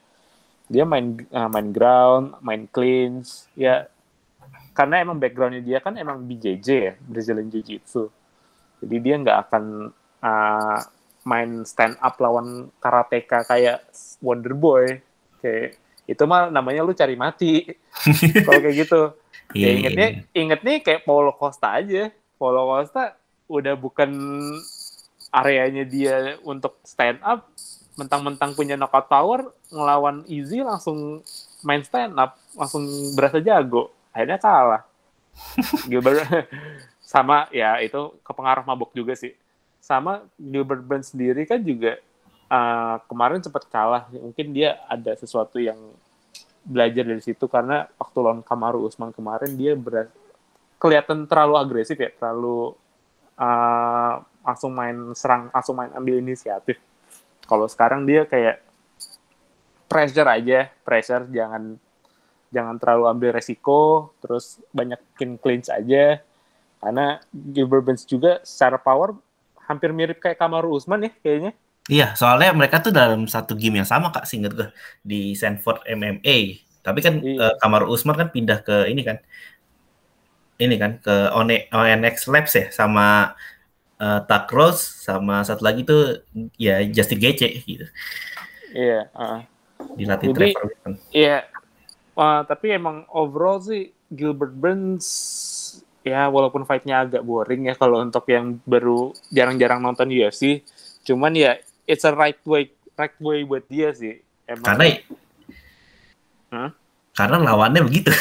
[0.65, 3.89] dia main uh, main ground main cleans ya.
[4.75, 8.11] Karena emang backgroundnya dia kan emang BJJ ya Brazilian Jiu Jitsu
[8.85, 9.63] jadi dia nggak akan
[10.21, 10.79] uh,
[11.25, 13.81] main stand up lawan karateka kayak
[14.21, 15.01] Wonder Boy.
[15.41, 17.65] Kayak itu mah namanya lu cari mati.
[18.45, 19.01] Kalau kayak gitu.
[19.57, 20.41] Ya ingetnya yeah.
[20.41, 22.13] ingetnya kayak Paulo Costa aja.
[22.37, 23.17] Paulo Costa
[23.49, 24.11] udah bukan
[25.33, 27.49] areanya dia untuk stand up
[27.95, 29.39] mentang-mentang punya knockout power
[29.71, 31.23] ngelawan Easy langsung
[31.63, 32.83] main stand up langsung
[33.15, 33.91] berasa jago.
[34.11, 34.83] Akhirnya kalah.
[35.89, 36.23] Gilbert
[37.03, 39.35] sama ya itu kepengaruh mabuk juga sih.
[39.79, 41.99] Sama Gilbert Burns sendiri kan juga
[42.51, 44.07] uh, kemarin sempat kalah.
[44.11, 45.77] Mungkin dia ada sesuatu yang
[46.65, 50.09] belajar dari situ karena waktu lawan Kamaru Usman kemarin dia beras
[50.81, 52.73] kelihatan terlalu agresif ya terlalu
[53.37, 56.81] uh, langsung main serang langsung main ambil inisiatif
[57.45, 58.61] kalau sekarang dia kayak
[59.85, 61.77] pressure aja pressure jangan
[62.49, 66.21] jangan terlalu ambil resiko terus banyakin clinch aja
[66.85, 69.17] karena Gilbert Burns juga secara power
[69.65, 71.51] hampir mirip kayak Kamaru Usman ya kayaknya.
[71.85, 74.69] Iya, soalnya mereka tuh dalam satu game yang sama kak, singkat gue
[75.05, 76.65] di Sanford MMA.
[76.81, 77.49] Tapi kan iya.
[77.49, 79.17] uh, Kamaru Usman kan pindah ke ini kan,
[80.57, 81.29] ini kan ke
[81.73, 83.37] ONX Labs ya, sama
[83.99, 86.23] uh, Tak Rose, sama satu lagi tuh
[86.59, 87.87] ya Justin Gaethje gitu.
[88.75, 89.07] Iya.
[89.15, 89.41] Uh.
[89.95, 90.71] Dilatih Jadi, Trevor
[91.11, 91.39] Iya.
[92.15, 95.07] Uh, tapi emang overall sih Gilbert Burns
[96.05, 100.61] ya walaupun fightnya agak boring ya kalau untuk yang baru jarang-jarang nonton UFC
[101.01, 101.57] cuman ya
[101.89, 104.85] it's a right way right way buat dia sih emang karena
[106.53, 106.69] huh?
[107.17, 108.13] karena lawannya begitu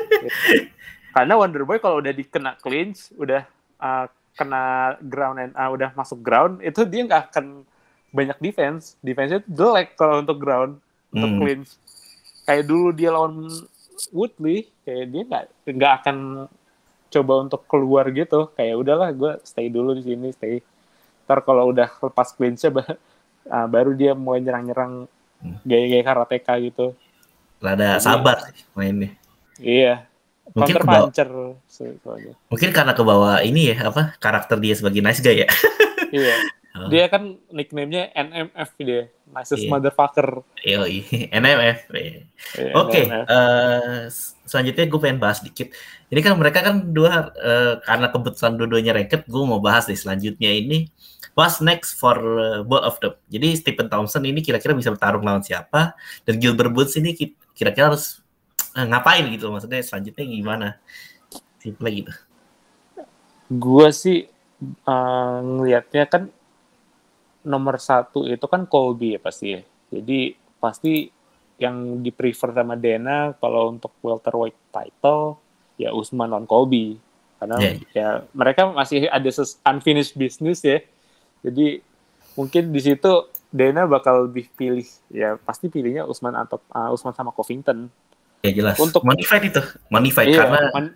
[1.18, 3.42] karena Wonder Boy kalau udah dikena clinch udah
[3.82, 4.06] uh,
[4.40, 7.68] kena ground and uh, udah masuk ground itu dia nggak akan
[8.08, 8.96] banyak defense.
[9.04, 10.80] Defense itu jelek kalau untuk ground
[11.12, 11.38] untuk hmm.
[11.44, 11.70] clinch
[12.48, 13.46] kayak dulu dia lawan
[14.16, 15.44] Woodley kayak dia nggak
[15.76, 16.16] nggak akan
[17.12, 18.48] coba untuk keluar gitu.
[18.56, 20.64] Kayak udahlah gue stay dulu di sini stay.
[21.28, 22.86] Ntar kalau udah lepas clinch uh,
[23.68, 25.04] baru dia mau nyerang-nyerang
[25.44, 25.60] hmm.
[25.68, 26.96] gaya-gaya karateka gitu.
[27.60, 29.12] Rada sabar sih mainnya.
[29.60, 30.09] Iya
[30.50, 31.06] mungkin kebawa,
[32.50, 35.48] mungkin karena ke bawah ini ya apa karakter dia sebagai nice guy ya
[36.16, 36.34] iya
[36.78, 36.88] oh.
[36.90, 39.70] dia kan nicknamenya NMF dia nicest yeah.
[39.70, 40.82] motherfucker iya
[41.30, 42.22] NMF yeah.
[42.58, 44.10] yeah, oke okay, uh,
[44.46, 45.70] selanjutnya gue pengen bahas dikit
[46.10, 50.50] ini kan mereka kan dua uh, karena kebetulan dua-duanya ranked, gue mau bahas di selanjutnya
[50.50, 50.90] ini
[51.38, 53.14] what's next for uh, both of them.
[53.30, 55.94] Jadi Stephen Thompson ini kira-kira bisa bertarung lawan siapa
[56.26, 57.14] dan Gilbert Burns ini
[57.54, 58.19] kira-kira harus
[58.76, 60.68] uh, ngapain gitu maksudnya selanjutnya gimana?
[61.60, 62.12] Simple gitu.
[63.50, 64.26] Gue sih
[64.86, 66.22] uh, ngelihatnya kan
[67.44, 69.60] nomor satu itu kan Colby ya pasti ya.
[69.90, 71.10] Jadi pasti
[71.60, 75.36] yang di prefer sama Dana kalau untuk welterweight title
[75.76, 76.96] ya Usman lawan Kobe
[77.36, 77.76] karena yeah.
[77.92, 79.28] ya mereka masih ada
[79.68, 80.80] unfinished business ya
[81.44, 81.84] jadi
[82.36, 87.32] mungkin di situ Dana bakal lebih pilih ya pasti pilihnya Usman atau uh, Usman sama
[87.32, 87.92] Covington
[88.40, 88.76] ya jelas.
[88.80, 89.62] Untuk fight itu.
[90.12, 90.86] Fight iya, karena man,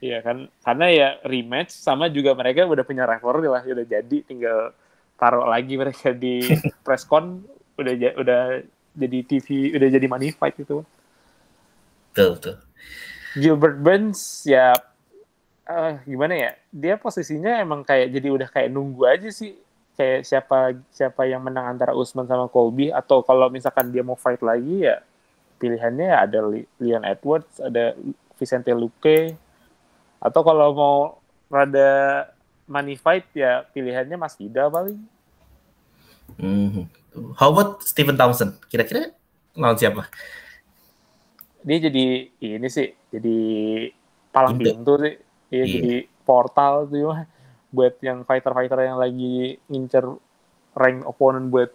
[0.00, 0.36] iya kan.
[0.62, 3.62] Karena ya rematch sama juga mereka udah punya rivalry lah.
[3.64, 4.72] Udah jadi tinggal
[5.16, 6.44] taruh lagi mereka di
[6.84, 7.44] presscon
[7.76, 8.42] udah udah
[8.96, 10.80] jadi TV udah jadi money fight itu
[12.16, 12.56] betul betul.
[13.36, 14.72] Gilbert Burns ya
[15.68, 16.50] uh, gimana ya?
[16.72, 19.52] Dia posisinya emang kayak jadi udah kayak nunggu aja sih.
[19.96, 24.40] Kayak siapa siapa yang menang antara Usman sama Colby atau kalau misalkan dia mau fight
[24.40, 25.00] lagi ya
[25.56, 26.38] pilihannya ya ada
[26.78, 27.96] Leon Edwards ada
[28.36, 29.34] Vicente Luque
[30.20, 30.96] atau kalau mau
[31.48, 32.24] rada
[32.66, 34.98] money fight ya pilihannya Mas Ida paling.
[36.36, 36.90] Hmm.
[37.38, 38.58] How about Stephen Thompson?
[38.68, 39.14] Kira-kira
[39.54, 40.10] lawan siapa?
[41.66, 43.38] dia jadi ini sih jadi
[44.30, 45.18] palang pintu sih
[45.50, 45.74] iya, iya.
[45.74, 47.26] jadi portal tuh ya
[47.74, 50.06] buat yang fighter-fighter yang lagi ngincer
[50.78, 51.74] rank opponent buat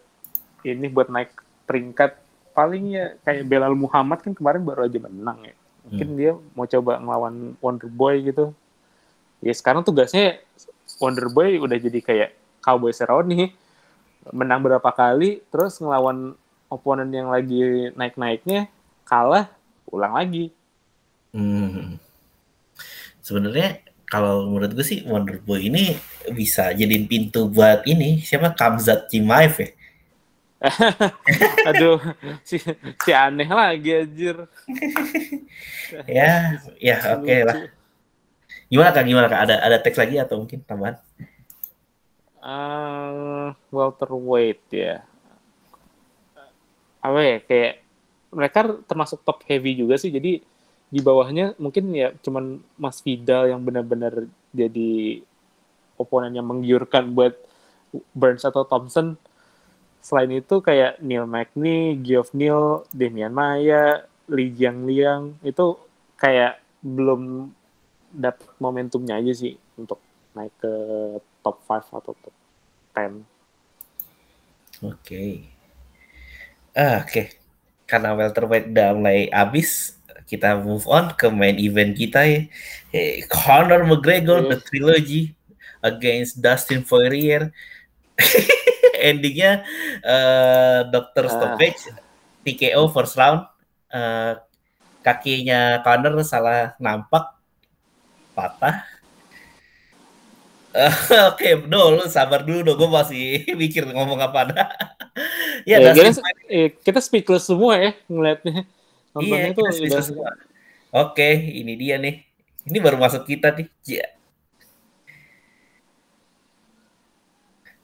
[0.63, 1.35] ini buat naik
[1.67, 2.15] peringkat
[2.51, 5.55] paling ya kayak Belal Muhammad kan kemarin baru aja menang ya.
[5.87, 6.17] Mungkin Hmm.
[6.17, 8.53] dia mau coba ngelawan Wonder Boy gitu.
[9.41, 10.37] Ya sekarang tugasnya
[11.01, 12.29] Wonder Boy udah jadi kayak
[12.61, 13.57] Cowboy Cerrone
[14.29, 16.37] menang berapa kali terus ngelawan
[16.69, 18.69] oponen yang lagi naik-naiknya
[19.03, 19.49] kalah
[19.89, 20.53] ulang lagi.
[21.33, 21.97] Hmm.
[23.25, 25.97] Sebenarnya kalau menurut gue sih Wonder Boy ini
[26.35, 29.69] bisa jadiin pintu buat ini siapa Kamzat Chimaev ya.
[31.73, 31.97] Aduh,
[32.45, 32.61] si,
[33.01, 34.37] si aneh lagi anjir.
[36.07, 37.67] Ya, ya oke lah.
[38.71, 39.03] Gimana kak?
[39.03, 39.41] Gimana kak?
[39.43, 40.95] Ada ada teks lagi atau mungkin tambahan?
[42.39, 45.03] Eh, welterweight ya.
[47.03, 47.73] Apa ya kayak
[48.31, 50.07] mereka termasuk top heavy juga sih.
[50.07, 50.39] Jadi
[50.91, 55.19] di bawahnya mungkin ya cuman Mas Vidal yang benar-benar jadi
[55.99, 57.35] oponen yang menggiurkan buat
[58.15, 59.19] Burns atau Thompson.
[60.01, 65.77] Selain itu kayak Neil Magny, Geoff Neal, Damian Maya, Li Jiangliang itu
[66.17, 67.53] kayak belum
[68.11, 70.01] dapat momentumnya aja sih untuk
[70.33, 70.73] naik ke
[71.45, 72.35] top 5 atau top
[72.97, 73.23] 10.
[74.81, 75.45] Oke.
[76.73, 77.37] Ah, oke.
[77.85, 82.47] Karena welterweight udah mulai habis, kita move on ke main event kita ya.
[82.95, 84.65] Eh, Conor McGregor the Yes.
[84.65, 85.21] trilogy
[85.83, 87.51] against Dustin Poirier.
[89.01, 89.65] Endingnya
[90.05, 91.25] eh Dr.
[91.27, 91.31] Ah.
[91.33, 91.81] Stoppage
[92.45, 93.45] TKO first round.
[93.91, 94.33] Eh,
[95.01, 97.33] kakinya Conor salah nampak
[98.37, 98.85] patah.
[100.71, 100.93] Eh,
[101.31, 102.77] Oke, no, lu sabar dulu dong.
[102.79, 104.63] Gue masih mikir ngomong apa ada.
[105.69, 108.63] ya, Ya, kita, eh, kita speechless semua ya ngeliatnya.
[109.11, 110.29] Nontonnya Iya, tuh kita udah semua.
[110.91, 112.23] Oke, ini dia nih.
[112.63, 113.67] Ini baru masuk kita nih.
[113.83, 114.07] Ya.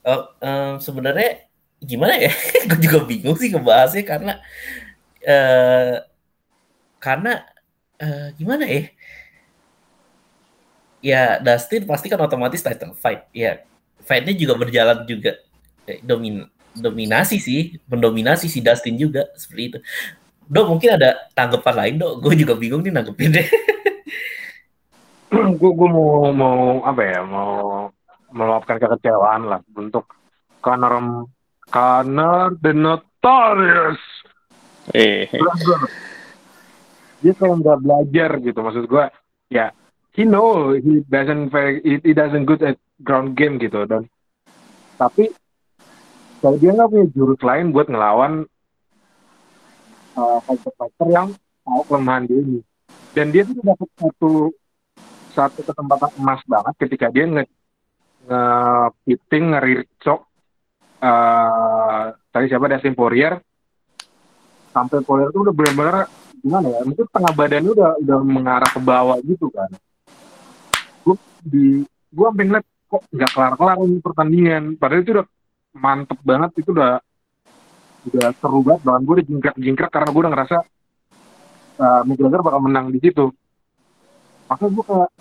[0.07, 1.29] Oh, em, sebenarnya
[1.83, 2.31] gimana ya?
[2.69, 4.33] Gue juga bingung sih ngebahasnya karena
[5.21, 5.95] eh
[6.99, 7.45] karena
[8.01, 8.81] eh, gimana ya?
[11.01, 13.29] Ya Dustin pasti kan otomatis title fight.
[13.31, 13.61] Ya
[14.03, 15.33] fightnya juga berjalan juga
[15.89, 16.45] Eh, domin
[16.77, 19.79] dominasi sih, mendominasi si Dustin juga seperti itu.
[20.47, 22.13] Dok mungkin ada tanggapan lain dok.
[22.23, 23.43] Gue juga bingung nih nanggepinnya.
[25.59, 26.57] gue gue mau mau
[26.89, 27.91] apa ya mau
[28.31, 30.11] meluapkan kekecewaan lah untuk
[30.59, 31.27] Conor
[31.67, 34.01] Conor the Notorious
[34.91, 35.27] eh.
[37.17, 39.05] Dia kayak nggak belajar gitu maksud gue
[39.49, 39.73] ya
[40.13, 44.05] he know he doesn't very he, he doesn't good at ground game gitu dan
[44.97, 45.29] tapi
[46.37, 48.45] kalau dia nggak punya jurus lain buat ngelawan
[50.17, 51.27] uh, fighter-fighter yang
[51.65, 52.61] tahu kelemahan dia ini.
[53.13, 54.31] Dan dia tuh dapat satu
[55.33, 57.43] satu kesempatan emas banget ketika dia nge
[58.27, 58.43] nge
[59.07, 59.59] pitting nge
[61.01, 63.39] uh, tadi siapa Dustin Poirier.
[64.75, 66.05] Sampai Poirier tuh udah benar-benar
[66.37, 69.69] gimana ya mungkin tengah badannya udah udah mengarah ke bawah gitu kan.
[71.01, 74.63] Gue di gue sampai ngeliat kok nggak kelar-kelar ini pertandingan.
[74.77, 75.27] Padahal itu udah
[75.77, 77.01] mantep banget itu udah
[78.11, 78.81] udah seru banget.
[78.85, 80.57] Bahkan gue udah jingkrak-jingkrak karena gue udah ngerasa
[81.81, 83.33] uh, McGregor bakal menang di situ.
[84.47, 85.11] Makanya gue kayak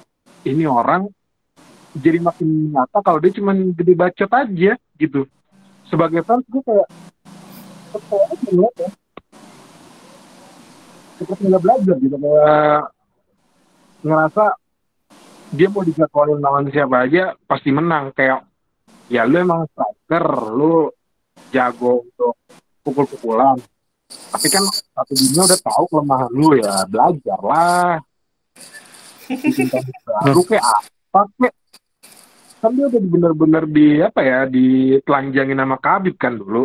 [0.46, 1.10] ini orang
[1.96, 5.20] jadi makin nyata kalau dia cuma gede bacot aja gitu.
[5.88, 6.88] Sebagai fans gue kayak
[8.52, 8.68] ya
[11.16, 12.82] seperti nggak belajar gitu kayak
[14.04, 14.44] ngerasa
[15.56, 18.12] dia mau dijadwalin lawan siapa aja pasti menang.
[18.12, 18.44] Kayak
[19.08, 20.92] ya lu emang striker lu
[21.54, 22.34] jago untuk
[22.84, 23.56] pukul-pukulan.
[24.06, 27.98] Tapi kan satu dunia udah tahu kelemahan lu ya belajar lah
[29.26, 29.66] bikin
[30.46, 31.54] kayak apa kayak
[32.56, 36.64] kan dia udah bener-bener di apa ya ditelanjangin sama Kabib kan dulu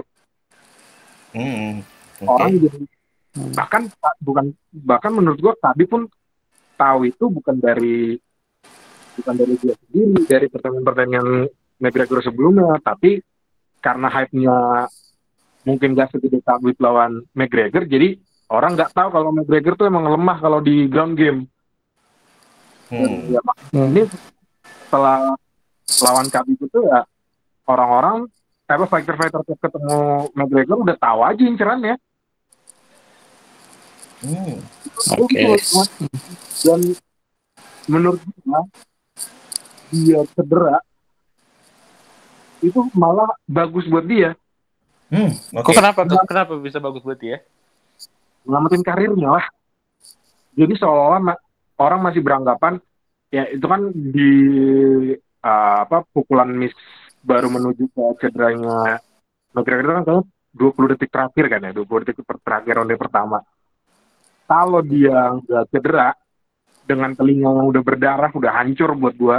[1.32, 1.80] Hmm,
[2.20, 2.28] oke.
[2.28, 2.80] orang jadi
[3.56, 3.88] bahkan
[4.20, 4.46] bukan
[4.84, 6.04] bahkan menurut gua Kabib pun
[6.76, 8.20] tahu itu bukan dari
[9.16, 11.28] bukan dari dia sendiri dari pertandingan-pertandingan
[11.80, 13.24] McGregor sebelumnya tapi
[13.80, 14.58] karena hype-nya
[15.64, 18.20] mungkin gak segede Kabib lawan McGregor jadi
[18.52, 21.48] orang nggak tahu kalau McGregor tuh emang lemah kalau di ground game
[22.92, 23.32] Dan Hmm.
[23.32, 23.40] ya,
[23.88, 24.04] ini
[24.84, 25.32] setelah
[26.00, 27.04] lawan Khabib itu ya
[27.68, 28.32] orang-orang
[28.72, 32.00] apa fighter-fighter ketemu McGregor udah tahu aja incerannya.
[34.24, 34.64] Hmm.
[35.20, 35.60] Oke.
[36.64, 36.80] Dan
[37.92, 38.64] menurut gua
[39.92, 40.80] dia cedera
[42.64, 44.38] itu malah bagus buat dia
[45.12, 45.68] Hmm, oke.
[45.68, 46.16] Kok kenapa tuh?
[46.24, 47.44] Kenapa bisa bagus buat dia?
[48.48, 49.46] ngamatin karirnya lah.
[50.58, 51.44] Jadi seolah-olah ma-
[51.78, 52.80] orang masih beranggapan
[53.30, 54.32] ya itu kan di
[55.42, 56.74] uh, apa pukulan miss
[57.22, 58.98] baru menuju ke cederanya
[59.54, 63.40] McGregor itu kan kayaknya 20 detik terakhir kan ya, 20 detik terakhir ronde pertama.
[64.48, 66.12] Kalau dia nggak cedera,
[66.84, 69.38] dengan telinga yang udah berdarah, udah hancur buat gua.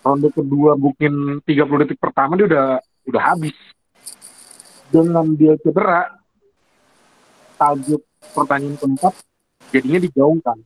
[0.00, 2.66] Ronde kedua mungkin 30 detik pertama dia udah
[3.04, 3.56] udah habis.
[4.88, 6.08] Dengan dia cedera,
[7.60, 8.00] tajuk
[8.32, 9.14] pertanyaan keempat
[9.68, 10.56] jadinya digaungkan.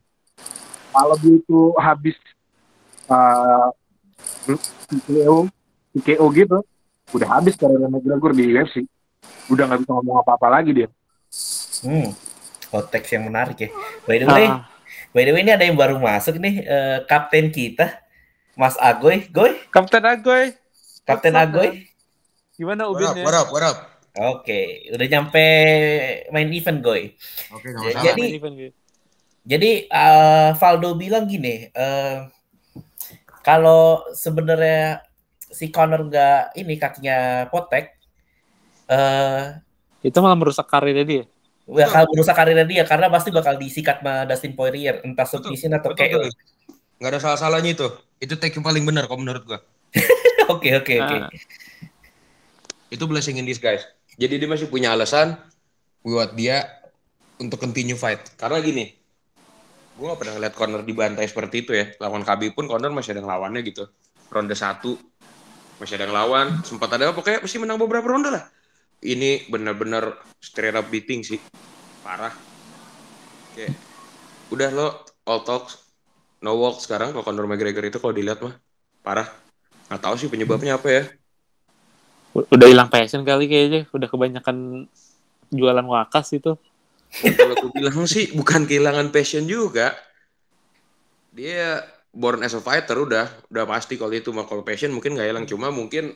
[0.95, 2.15] Kalau dia itu habis
[3.11, 3.69] uh,
[4.91, 5.49] TKO,
[5.97, 6.59] TKO gitu,
[7.15, 8.85] udah habis karir McGregor di UFC.
[9.51, 10.89] Udah nggak bisa ngomong apa-apa lagi dia.
[11.83, 12.15] Hmm,
[12.71, 13.71] konteks yang menarik ya.
[14.07, 14.67] By the way, ah.
[15.11, 18.03] by the way ini ada yang baru masuk nih, uh, kapten kita,
[18.55, 19.27] Mas Agoy.
[19.33, 19.57] Goy?
[19.73, 20.53] Kapten Agoy.
[21.09, 21.89] Kapten Agoy.
[22.55, 23.25] Gimana Ubin ya?
[23.25, 23.79] What up, what up?
[24.13, 24.67] Oke, okay.
[24.93, 25.45] udah nyampe
[26.29, 27.17] main event Goy.
[27.49, 28.57] Oke, okay, Jadi, event,
[29.49, 32.29] jadi uh, Valdo bilang gini, uh,
[33.43, 35.03] kalau sebenarnya
[35.37, 37.99] si Connor nggak ini kakinya potek,
[38.89, 39.59] uh,
[40.03, 41.25] itu malah merusak karirnya dia.
[41.63, 46.27] Bakal merusak karirnya dia karena pasti bakal disikat sama Dustin Poirier entah submission atau KO.
[46.99, 47.87] Nggak ada salah-salahnya itu.
[48.19, 49.61] Itu take yang paling benar kalau menurut gua.
[50.51, 51.17] Oke oke oke.
[51.23, 51.31] Ah.
[52.91, 53.87] Itu blessing in disguise.
[54.19, 55.39] Jadi dia masih punya alasan
[56.03, 56.67] buat dia
[57.39, 58.21] untuk continue fight.
[58.35, 58.91] Karena gini,
[59.93, 61.93] gue gak pernah lihat corner dibantai seperti itu ya.
[62.01, 63.85] Lawan KB pun corner masih ada ngelawannya gitu.
[64.33, 64.97] Ronde satu
[65.77, 68.47] masih ada ngelawan, sempat ada pokoknya mesti menang beberapa ronde lah.
[69.03, 71.43] Ini benar-benar straight up beating sih.
[72.07, 72.33] Parah.
[73.51, 73.67] Oke.
[74.55, 74.89] Udah lo
[75.27, 75.83] all talks
[76.43, 78.59] no walk sekarang kalau Conor McGregor itu kalau dilihat mah
[79.03, 79.31] parah.
[79.91, 81.03] Nggak tahu sih penyebabnya apa ya.
[82.33, 84.89] Udah hilang passion kali kayaknya, udah kebanyakan
[85.53, 86.57] jualan wakas itu.
[87.13, 89.93] Kalau aku bilang sih bukan kehilangan passion juga.
[91.33, 95.29] Dia born as a fighter udah udah pasti kalau itu mau kalau passion mungkin nggak
[95.33, 96.13] hilang cuma mungkin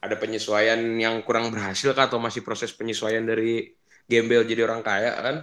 [0.00, 3.68] ada penyesuaian yang kurang berhasil kah atau masih proses penyesuaian dari
[4.08, 5.36] gembel jadi orang kaya kan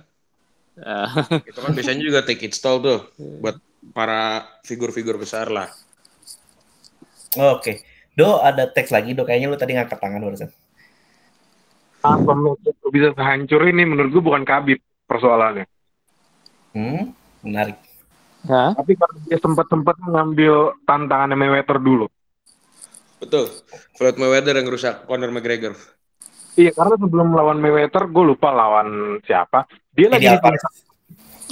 [0.82, 1.10] uh.
[1.46, 3.62] itu kan biasanya juga take it stall tuh buat
[3.94, 5.70] para figur-figur besar lah
[7.38, 7.86] oke okay.
[8.18, 10.50] do ada teks lagi do kayaknya lu tadi ngangkat tangan barusan
[12.16, 12.32] apa
[12.94, 14.80] bisa hancur ini menurut gua bukan kabit
[15.10, 15.68] persoalannya
[16.72, 17.04] hmm
[17.44, 17.78] menarik
[18.48, 18.72] Hah?
[18.78, 22.08] Tapi kalau dia sempat-sempat ngambil tantangan Mayweather dulu.
[23.20, 23.52] Betul.
[23.98, 25.76] Floyd Mayweather yang rusak Conor McGregor.
[26.58, 29.68] Iya, karena sebelum lawan Mayweather, gue lupa lawan siapa.
[29.94, 30.64] Dia lagi di Alvarez.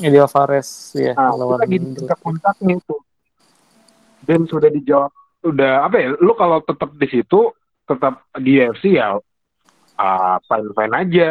[0.02, 1.14] Eddie Alvarez, ya.
[1.14, 2.96] Nah, lawan lagi di puncaknya itu.
[4.26, 5.14] Dan sudah dijawab,
[5.46, 6.10] udah apa ya?
[6.18, 7.54] Lu kalau tetap di situ,
[7.86, 9.14] tetap di UFC ya,
[9.96, 11.30] uh, fine fine aja.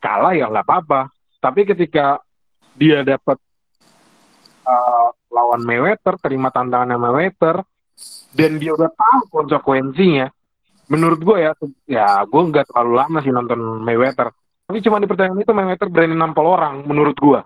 [0.00, 1.08] Kalah ya nggak apa-apa.
[1.40, 2.20] Tapi ketika
[2.74, 3.38] dia dapat
[4.66, 7.62] uh, lawan Mayweather, terima tantangan Mayweather,
[8.34, 10.28] dan dia udah tahu konsekuensinya.
[10.84, 11.50] Menurut gue ya,
[11.88, 14.28] ya gue nggak terlalu lama sih nonton Mayweather.
[14.64, 17.40] Tapi cuma di pertandingan itu Mayweather berani nampol orang, menurut gue.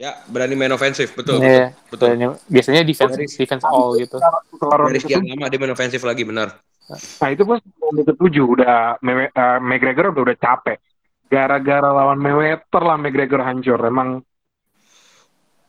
[0.00, 1.38] Ya, berani main ofensif, betul.
[1.38, 2.18] Yeah, betul.
[2.18, 2.34] betul.
[2.50, 4.18] Biasanya defense, Dari, defense all gitu.
[4.58, 6.58] Dari sekian lama dia main ofensif lagi, benar.
[6.90, 10.78] Nah itu pas ronde ketujuh udah uh, McGregor udah udah capek.
[11.30, 13.80] Gara-gara lawan Mayweather lah McGregor hancur.
[13.86, 14.20] Emang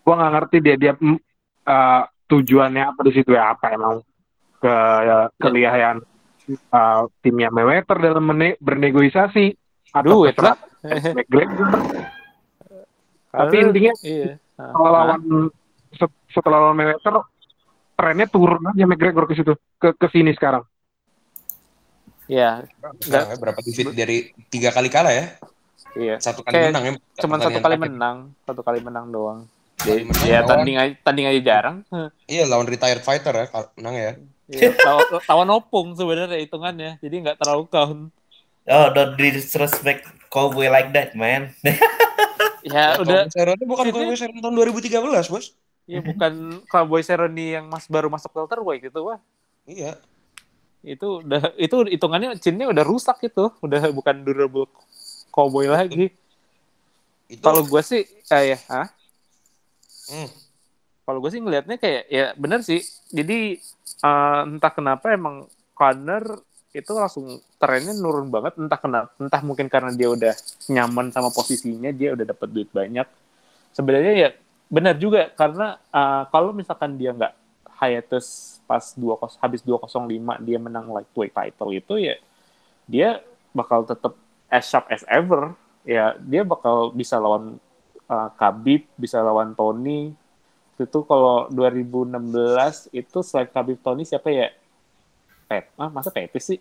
[0.04, 4.04] gue nggak ngerti dia dia uh, tujuannya apa di situ ya apa emang
[4.60, 4.76] ke
[5.08, 6.04] ya, kelihayan
[6.74, 8.28] uh, timnya Mayweather dalam
[8.60, 9.56] bernegosiasi
[9.94, 10.58] atau Duit lah.
[11.16, 11.68] McGregor.
[13.34, 14.36] Tapi intinya iya.
[14.60, 15.48] setelah lawan
[16.28, 17.24] setelah lawan Mayweather
[17.96, 20.68] trennya turun aja McGregor ke situ ke ke sini sekarang.
[22.28, 22.64] Ya.
[23.04, 25.26] Enggak berapa defeat dari tiga kali kalah ya?
[25.94, 26.16] Iya.
[26.18, 26.94] Satu kali Kayak menang ya.
[27.22, 29.40] Cuma satu kali menang, satu kali menang doang.
[29.84, 31.78] Jadi, ya tanding aja, tanding aja jarang.
[32.32, 33.46] Iya lawan retired fighter ya,
[33.76, 34.12] menang ya.
[34.48, 34.76] Iya,
[35.28, 38.12] lawan opung sebenarnya hitungannya, jadi nggak terlalu count.
[38.64, 41.52] Oh, don't disrespect cowboy like that, man.
[42.64, 43.28] ya, ya udah.
[43.28, 45.52] Cerrone bukan cowboy Cerrone tahun 2013, bos.
[45.84, 49.20] Iya, bukan cowboy Cerrone yang mas baru masuk welterweight gitu, wah.
[49.68, 50.00] Iya.
[50.84, 54.68] Itu udah itu hitungannya chinnya udah rusak itu, udah bukan durable
[55.32, 56.12] cowboy lagi.
[57.40, 58.92] Kalau gue sih kayak, ah
[60.12, 60.30] Hmm.
[61.04, 62.84] Kalau gue sih ngelihatnya kayak ya bener sih.
[63.12, 63.60] Jadi
[64.04, 68.56] uh, entah kenapa emang Connor itu langsung trennya nurun banget.
[68.60, 70.34] Entah kenapa, entah mungkin karena dia udah
[70.72, 73.08] nyaman sama posisinya, dia udah dapat duit banyak.
[73.76, 74.30] Sebenarnya ya
[74.72, 77.34] benar juga karena uh, kalau misalkan dia nggak
[77.90, 80.08] hiatus pas dua habis 205
[80.44, 82.16] dia menang lightweight title itu ya
[82.88, 83.24] dia
[83.56, 84.18] bakal tetap
[84.54, 85.58] as sharp as ever.
[85.84, 87.60] Ya dia bakal bisa lawan
[88.08, 90.16] uh, Khabib bisa lawan Tony.
[90.80, 94.52] Itu kalau 2016 itu selain Khabib Tony siapa ya?
[95.48, 96.60] Pet ah masa Petis sih?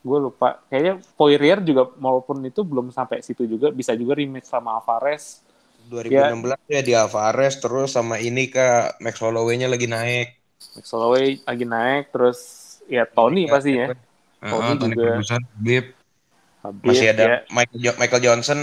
[0.00, 0.64] Gue lupa.
[0.70, 5.44] Kayaknya Poirier juga maupun itu belum sampai situ juga bisa juga rematch sama Alvarez
[5.92, 8.60] 2016 ya, di Alvarez terus sama ini ke
[9.04, 10.26] Max Holloway-nya lagi naik.
[10.76, 12.38] Max Holloway lagi naik terus
[12.90, 13.86] ya Tony Iya, pastinya
[14.42, 15.02] Heeh, Tony Tony juga.
[15.02, 15.84] Ferguson, Habib.
[16.64, 17.36] Habib, Masih ada ya.
[17.56, 18.60] Michael, Jo- Michael Johnson.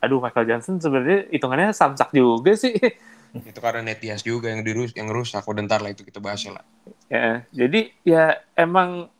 [0.00, 2.76] aduh Michael Johnson sebenarnya hitungannya samsak juga sih
[3.50, 5.42] Itu karena Netias juga yang dirus yang rusak.
[5.50, 6.64] Udah ntar lah itu kita bahas lah.
[7.10, 8.22] ya jadi ya
[8.58, 9.10] emang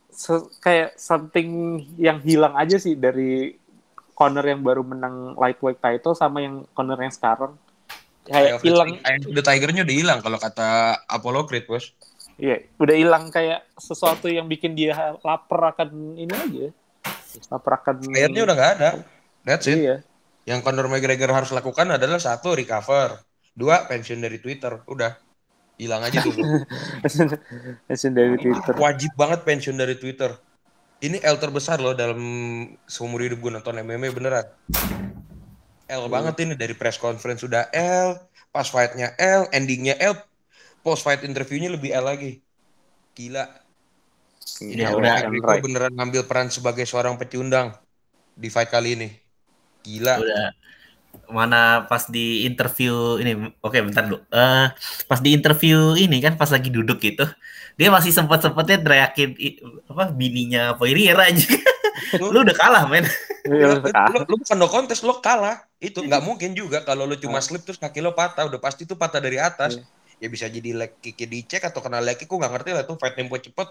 [0.64, 3.52] kayak something yang hilang aja sih dari
[4.16, 7.52] corner yang baru menang lightweight title sama yang corner yang sekarang
[8.26, 11.94] kayak hilang the Tiger-nya udah hilang kalau kata Apollo Creed, Bos.
[12.36, 16.66] Iya, udah hilang kayak sesuatu yang bikin dia lapar akan ini aja.
[17.48, 18.90] Lapar akan Akhirnya udah nggak ada.
[19.46, 19.78] That's it.
[19.78, 19.96] Iya.
[20.46, 23.18] Yang Conor McGregor harus lakukan adalah satu recover,
[23.56, 25.16] dua pensiun dari Twitter, udah
[25.80, 26.38] hilang aja dulu.
[27.88, 28.74] Mention dari Twitter.
[28.76, 30.36] Wajib banget pensiun dari Twitter.
[30.96, 32.20] Ini L terbesar loh dalam
[32.88, 34.48] seumur hidup gue nonton MMA beneran.
[35.86, 38.16] L banget ini dari press conference sudah L,
[38.48, 40.16] pas fight-nya L, endingnya L,
[40.80, 42.40] post fight interviewnya lebih L lagi.
[43.12, 43.44] Gila.
[44.66, 45.62] Ini Ya, udah, right.
[45.62, 47.76] beneran ngambil peran sebagai seorang pecundang
[48.32, 49.08] di fight kali ini.
[49.84, 50.16] Gila.
[50.16, 50.48] udah
[51.30, 54.18] mana pas di interview ini oke bentar dulu.
[54.30, 54.66] Eh
[55.08, 57.24] pas di interview ini kan pas lagi duduk gitu
[57.76, 59.36] dia masih sempat sempatnya teriakin
[59.92, 61.44] apa bininya Poirier aja
[62.32, 63.04] lu udah kalah men.
[63.46, 65.64] Iya, Lu, lu, lu bukan no contest, lo kalah.
[65.78, 68.94] Itu nggak mungkin juga kalau lu cuma slip terus kaki lo patah, udah pasti itu
[68.98, 69.80] patah dari atas.
[70.18, 72.96] Ya bisa jadi leg kick dicek atau kena leg kick, nggak ngerti lah tuh.
[72.98, 73.68] Fight tempo cepet.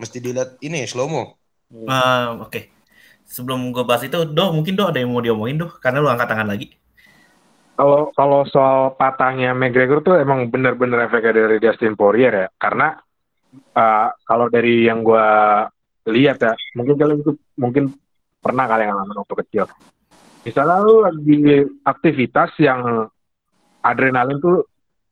[0.00, 1.22] Mesti dilihat ini slow mo.
[1.72, 2.60] Eh, oke.
[3.24, 5.70] Sebelum gue bahas itu doh mungkin doh ada yang mau diomongin doh?
[5.80, 6.76] Karena lu angkat tangan lagi
[7.74, 12.48] Kalau kalau soal patahnya McGregor tuh emang bener-bener efeknya dari Dustin Poirier ya.
[12.54, 12.94] Karena
[13.74, 15.66] uh, kalau dari yang gua
[16.06, 17.90] lihat ya, mungkin kalian itu mungkin
[18.38, 19.64] pernah kalian ngalamin waktu kecil.
[20.46, 23.10] Misalnya lu lagi aktivitas yang
[23.82, 24.62] adrenalin tuh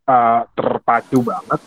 [0.07, 1.61] uh, terpacu banget.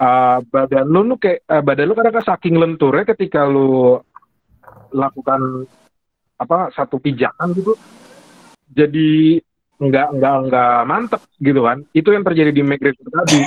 [0.00, 4.00] Uh, badan lu lu kayak uh, badan lu kadang saking lenturnya ketika lu
[4.96, 5.68] lakukan
[6.40, 7.76] apa satu pijakan gitu
[8.70, 9.42] jadi
[9.80, 11.80] nggak nggak nggak mantep gitu kan.
[11.96, 13.40] Itu yang terjadi di McGregor tadi.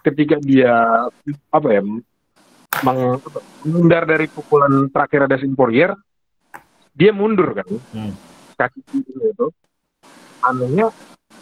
[0.00, 1.04] Ketika dia
[1.52, 3.20] apa ya meng-
[3.62, 5.92] menghindar dari pukulan terakhir ada Poirier
[6.96, 7.68] dia mundur kan.
[7.92, 8.14] Hmm.
[8.58, 9.46] kaki kiri itu.
[10.42, 10.90] Anehnya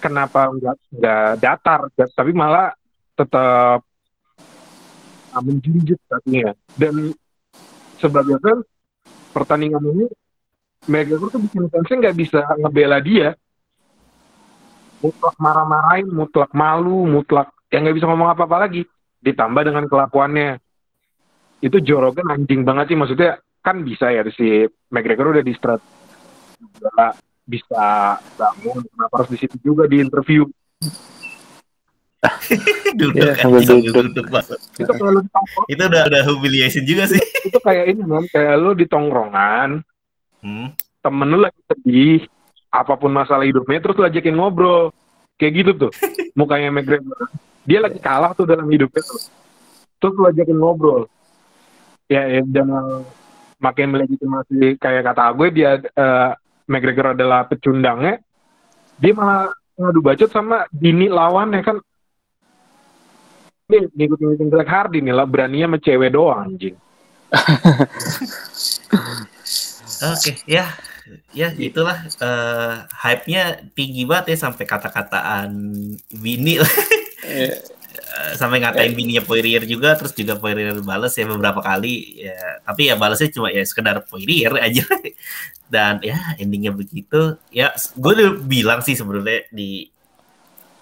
[0.03, 1.81] kenapa nggak nggak datar
[2.12, 2.74] tapi malah
[3.16, 3.81] tetap
[5.33, 6.53] ah, menjunjut kakinya.
[6.77, 7.14] Dan
[7.97, 8.66] sebagai fans
[9.33, 10.07] pertandingan ini
[10.91, 13.33] McGregor tuh bikin fansnya nggak bisa ngebela dia
[15.01, 18.82] mutlak marah-marahin, mutlak malu, mutlak yang nggak bisa ngomong apa-apa lagi.
[19.20, 20.61] Ditambah dengan kelakuannya.
[21.61, 22.99] Itu Jorogen anjing banget sih.
[22.99, 25.82] Maksudnya kan bisa ya si McGregor udah di strat
[26.57, 27.16] juga
[27.47, 27.86] bisa
[28.38, 28.84] bangun.
[28.86, 30.47] Kenapa harus di situ juga di interview?
[32.99, 34.11] duduk Iya, kan duduk.
[34.12, 34.26] duduk.
[34.78, 38.86] Itu tongkrong- itu udah udah humiliation juga sih itu kayak ini kan, kayak lu di
[38.90, 39.80] tongkrongan,
[40.42, 40.68] hmm.
[41.01, 42.20] temen lu lagi sedih,
[42.71, 44.93] apa pun masalah hidupnya, terus lu ajakin ngobrol.
[45.37, 45.93] Kayak gitu tuh,
[46.39, 47.29] mukanya McGregor.
[47.67, 49.21] Dia lagi kalah tuh dalam hidupnya tuh.
[50.01, 51.03] Terus lu ajakin ngobrol.
[52.07, 53.03] Ya, ya jangan
[53.59, 56.31] makin melegitimasi kayak kata gue, dia eh,
[56.71, 58.23] McGregor adalah pecundangnya.
[58.97, 61.77] Dia malah ngadu bacot sama Dini lawannya kan.
[63.67, 66.79] Ini ngikutin Greg Hardy nih lah, beraninya sama cewek doang anjing.
[70.07, 70.71] Oke, ya,
[71.30, 75.50] ya itulah eh, hype-nya tinggi banget ya sampai kata-kataan
[76.11, 76.74] bini lah.
[77.26, 77.59] Iya.
[78.16, 82.64] Eh, sampai ngatain bininya Poirier juga, terus juga Poirier balas ya beberapa kali, ya.
[82.64, 84.84] Tapi ya balasnya cuma ya sekedar Poirier aja.
[85.72, 87.36] Dan ya endingnya begitu.
[87.52, 89.90] Ya, gue udah bilang sih sebenarnya di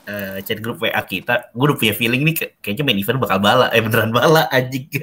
[0.05, 3.39] eh, chat grup WA kita, gue udah punya feeling nih kayak- kayaknya main event bakal
[3.41, 4.85] bala, eh beneran bala anjing.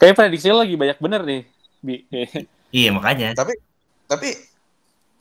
[0.00, 1.42] Kayak prediksi lagi banyak bener nih.
[1.84, 1.96] Bi.
[2.76, 3.32] iya makanya.
[3.32, 3.56] Tapi
[4.04, 4.28] tapi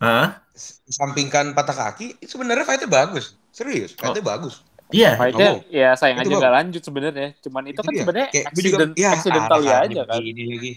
[0.04, 0.44] Hah?
[0.92, 3.40] sampingkan patah kaki, itu sebenarnya fightnya bagus.
[3.56, 4.60] Serius, fightnya bagus.
[4.94, 5.74] Iya, Fightnya ngomong.
[5.74, 7.30] ya sayang Itu aja nggak lanjut sebenarnya.
[7.42, 8.02] Cuman itu, kan dia.
[8.06, 10.22] sebenarnya accident, ya, accidental ah, aja kan.
[10.22, 10.72] Ini lagi.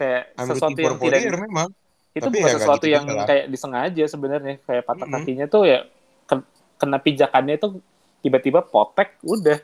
[0.00, 1.68] Kayak I'm sesuatu yang tidak memang.
[2.10, 5.22] itu Tapi bukan ya sesuatu gitu yang kayak disengaja sebenarnya kayak patah Mm-mm.
[5.22, 5.78] kakinya tuh ya
[6.26, 7.78] ken- kena pijakannya tuh
[8.18, 9.62] tiba-tiba potek udah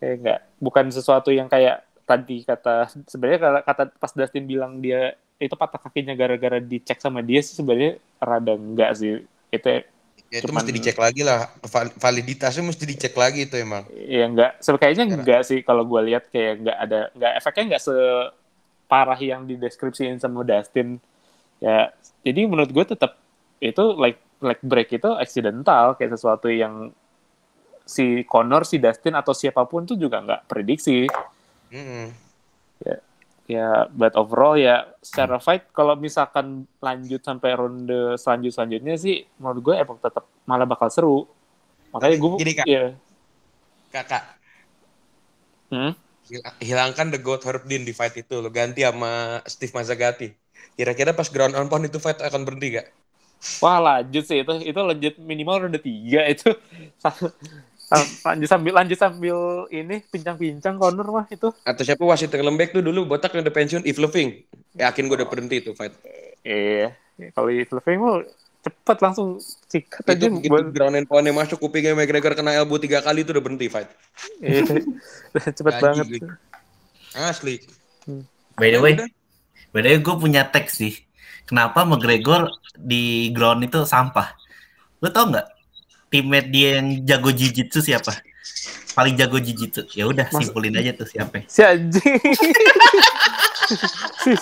[0.00, 5.52] kayak nggak bukan sesuatu yang kayak tadi kata sebenarnya kata pas Dustin bilang dia itu
[5.54, 9.20] patah kakinya gara-gara dicek sama dia sih sebenarnya rada enggak sih
[9.52, 9.84] itu
[10.28, 11.48] Ya, itu Cuman- mesti dicek lagi lah.
[11.64, 13.88] Val- Validitasnya mesti dicek lagi itu emang.
[13.96, 15.20] Ya enggak, kayaknya Sekarang.
[15.24, 20.44] enggak sih kalau gue lihat kayak enggak ada enggak efeknya enggak separah yang dideskripsiin sama
[20.44, 21.00] Dustin.
[21.64, 23.16] Ya, jadi menurut gue tetap
[23.56, 26.92] itu like like break itu accidental kayak sesuatu yang
[27.88, 31.08] si Connor, si Dustin atau siapa pun tuh juga nggak prediksi.
[31.72, 32.14] Mm-mm.
[33.48, 39.60] Ya, but overall ya secara fight kalau misalkan lanjut sampai ronde selanjut selanjutnya sih menurut
[39.64, 41.24] gue emang tetap malah bakal seru.
[41.96, 42.68] Makanya gue Gini, Kak.
[42.68, 42.92] ya,
[43.92, 44.24] Kakak,
[45.70, 45.90] hmm?
[46.30, 48.34] hil- hilangkan the goat Herb Dean di fight itu.
[48.44, 49.08] Lo ganti sama
[49.52, 50.26] Steve Mazzagatti.
[50.76, 52.86] Kira-kira pas ground and pound itu fight akan berhenti gak?
[53.58, 56.46] Wah lanjut sih itu itu lanjut minimal ronde tiga itu
[57.88, 62.84] lanjut sambil lanjut sambil ini pincang-pincang corner mah itu Atau siapa wasit yang lembek tuh
[62.84, 64.28] dulu botak yang udah pensiun, Yves Leving.
[64.76, 65.94] Yakin gue udah berhenti itu fight.
[66.44, 66.92] eh
[67.34, 68.16] kalau itu Levine mah
[68.62, 69.28] cepet langsung
[69.70, 73.22] sikat aja Itu begitu buat ground and poundnya masuk kupingnya McGregor kena elbow tiga kali
[73.24, 73.90] itu udah berhenti fight.
[74.42, 74.84] eh,
[75.56, 76.24] cepet Gaji, banget Lik.
[77.14, 77.54] Asli.
[78.58, 78.94] By the Ya way,
[79.72, 80.94] by the way gue punya teks sih.
[81.48, 84.36] Kenapa McGregor di ground itu sampah?
[85.02, 85.46] Lu tau nggak?
[86.08, 88.24] Teammate dia yang jago jiu-jitsu siapa?
[88.96, 89.84] Paling jago jiu-jitsu.
[89.92, 91.44] Ya udah, simpulin aja tuh siapa.
[91.46, 92.18] si anjing
[94.24, 94.32] si,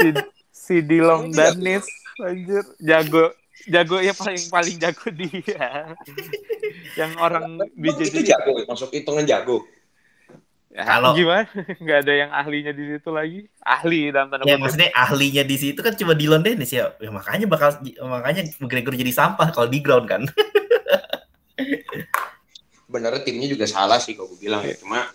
[0.00, 0.08] si,
[0.50, 1.84] si Dilong Danis
[2.24, 3.36] anjir jago
[3.68, 5.92] jago ya paling paling jago dia
[6.96, 9.66] yang orang Itu BJJ jago, masuk hitungan jago.
[10.76, 11.48] Ya, Kalau- gimana?
[11.82, 13.48] Nggak ada yang ahlinya di situ lagi.
[13.64, 14.60] Ahli dalam tanda Ya kutip.
[14.60, 16.92] maksudnya ahlinya di situ kan cuma Dylan Dennis ya.
[17.00, 20.22] ya makanya bakal makanya McGregor jadi sampah kalau di ground kan.
[22.92, 24.76] Benernya timnya juga salah sih kalau gue bilang ya.
[24.76, 25.08] Cuma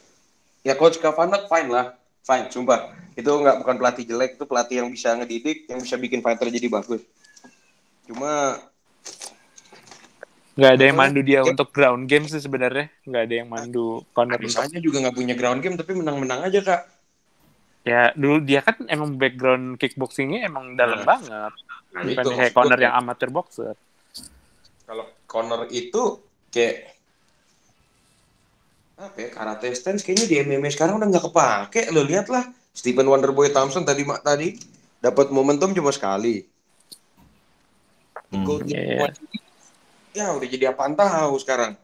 [0.65, 1.93] ya coach Kavanak fine lah.
[2.21, 2.93] Fine, sumpah.
[3.13, 6.69] Itu nggak bukan pelatih jelek, itu pelatih yang bisa ngedidik, yang bisa bikin fighter jadi
[6.69, 7.01] bagus.
[8.05, 8.57] Cuma
[10.51, 12.91] Nggak ada yang mandu dia untuk ground game sih sebenarnya.
[13.07, 16.81] Nggak ada yang mandu corner misalnya juga nggak punya ground game tapi menang-menang aja kak.
[17.81, 21.17] ya dulu dia kan emang background kickboxingnya emang dalam Nah.
[21.17, 21.53] banget.
[21.91, 23.73] Nah, Bukan itu kayak corner yang amateur boxer.
[24.85, 26.21] Kalau corner itu
[26.53, 26.93] kayak
[29.01, 31.89] apa ya, karate stance kayaknya di MMA sekarang udah nggak kepake.
[31.89, 34.61] Lo lihat lah Stephen Wonderboy Thompson tadi mak tadi
[35.01, 36.45] dapat momentum cuma sekali.
[38.29, 38.45] Hmm.
[38.45, 38.61] Go-.
[40.11, 41.79] Ya udah jadi apaan tahu sekarang.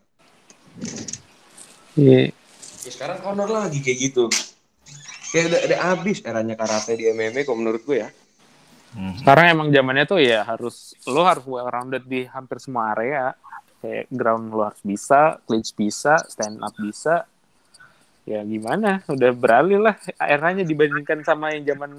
[1.95, 2.35] Iya.
[2.83, 4.27] Ya sekarang corner lagi kayak gitu.
[5.31, 8.09] Kayak udah, udah habis eranya karate di MMA kalau menurut gue ya.
[8.95, 9.15] Hmm.
[9.19, 13.35] Sekarang emang zamannya tuh ya harus lo harus well rounded di hampir semua area.
[13.79, 17.27] Kayak ground lo harus bisa, clinch bisa, stand up bisa.
[18.27, 19.03] Ya gimana?
[19.07, 21.91] Udah beralih lah eranya dibandingkan sama yang zaman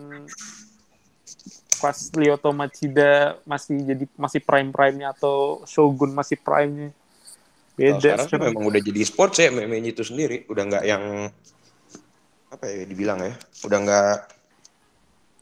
[1.79, 6.91] pas Lyoto Machida masih jadi masih prime prime-nya atau Shogun masih prime-nya.
[7.79, 8.47] Kalau Beda sekarang sih sekarang.
[8.51, 11.05] memang udah jadi sport ya MMA itu sendiri, udah nggak yang
[12.49, 14.15] apa ya dibilang ya, udah nggak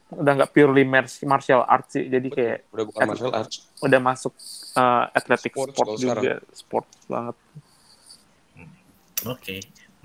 [0.07, 2.07] Udah nggak purely mar- martial arts sih.
[2.07, 3.67] Jadi kayak udah bukan martial arts.
[3.83, 4.33] udah masuk
[4.79, 6.33] uh, athletic Sport sport, kalau juga.
[6.55, 7.37] Sport banget.
[9.27, 9.57] Oke,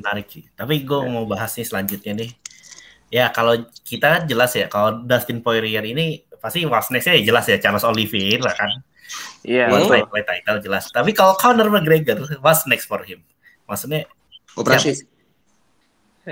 [0.02, 0.44] menarik sih.
[0.58, 2.32] Tapi gue mau bahas nih selanjutnya nih.
[3.12, 7.46] Ya kalau kita kan jelas ya, kalau Dustin Poirier ini pasti what's next-nya ya jelas
[7.46, 8.72] ya Charles Oliveira kan.
[9.44, 9.92] Iya, One betul.
[9.92, 10.84] fight fight title jelas.
[10.90, 13.20] Tapi kalau Conor McGregor, what's next for him?
[13.68, 14.08] Maksudnya
[14.56, 15.04] Operasi.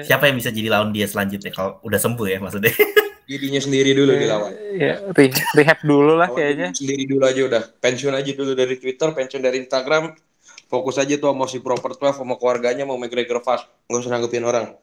[0.05, 2.71] siapa yang bisa jadi lawan dia selanjutnya kalau udah sembuh ya maksudnya?
[3.30, 4.53] Dirinya sendiri dulu dilawan.
[4.73, 6.73] Ya, re- rehab dulu lah kayaknya.
[6.73, 7.63] diri Sendiri dulu aja udah.
[7.77, 10.17] Pensiun aja dulu dari Twitter, pensiun dari Instagram.
[10.65, 13.69] Fokus aja tuh sama si Proper 12 sama keluarganya mau McGregor fast.
[13.86, 14.73] Nggak usah nanggepin orang.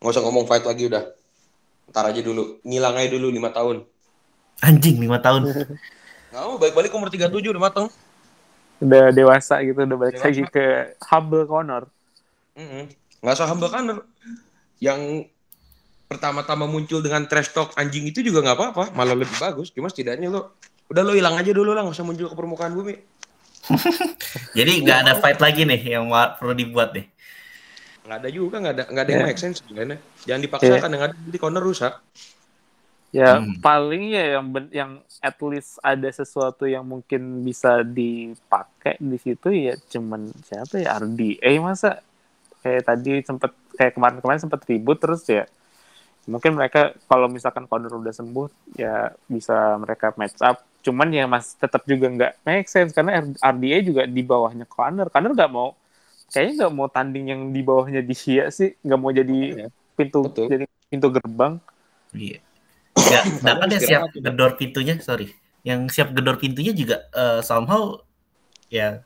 [0.00, 1.08] Nggak usah ngomong fight lagi udah.
[1.90, 2.58] Ntar aja dulu.
[2.66, 3.76] Ngilang aja dulu 5 tahun.
[4.64, 5.52] Anjing lima tahun.
[6.32, 7.86] Nggak mau balik-balik umur 37 udah mateng.
[8.80, 10.28] Udah dewasa gitu, udah balik Dewasa.
[10.28, 10.64] lagi ke
[11.08, 11.82] humble corner.
[12.56, 12.88] Mm-mm.
[13.20, 14.04] Nggak usah humble Conor.
[14.80, 15.28] Yang
[16.08, 18.84] pertama-tama muncul dengan trash talk anjing itu juga nggak apa-apa.
[18.92, 19.72] Malah lebih bagus.
[19.72, 20.56] Cuma setidaknya lo
[20.92, 21.84] udah lo hilang aja dulu lah.
[21.84, 22.94] Nggak usah muncul ke permukaan bumi.
[24.58, 27.08] Jadi nggak ada fight lagi nih yang perlu dibuat nih.
[28.06, 28.56] Nggak ada juga.
[28.58, 29.28] Nggak ada, nggak ada yang Ya.
[29.28, 29.98] make sense sebenarnya.
[30.22, 30.88] Jangan dipaksakan.
[30.88, 31.92] Yang ada nanti Conor rusak.
[33.10, 33.56] Ya Hmm.
[33.58, 34.90] paling ya yang ben- yang
[35.20, 41.52] at least ada sesuatu yang mungkin bisa dipakai di situ ya cuman siapa ya RDA
[41.56, 42.02] masa
[42.60, 45.46] kayak tadi sempet kayak kemarin-kemarin sempet ribut terus ya
[46.26, 51.54] mungkin mereka kalau misalkan Conor udah sembuh ya bisa mereka match up cuman ya mas
[51.54, 55.72] tetap juga nggak make sense karena RDA juga di bawahnya Conor Conor nggak mau
[56.36, 59.66] kayaknya nggak mau tanding yang di bawahnya di Shia sih nggak mau jadi Iya.
[59.96, 60.52] pintu Betul.
[60.52, 61.56] jadi pintu gerbang
[62.12, 62.44] Iya.
[62.96, 65.32] Ya, sedangkan yang siap gedor pintunya, sorry.
[65.60, 68.00] Yang siap gedor pintunya juga eh, somehow
[68.68, 69.00] ya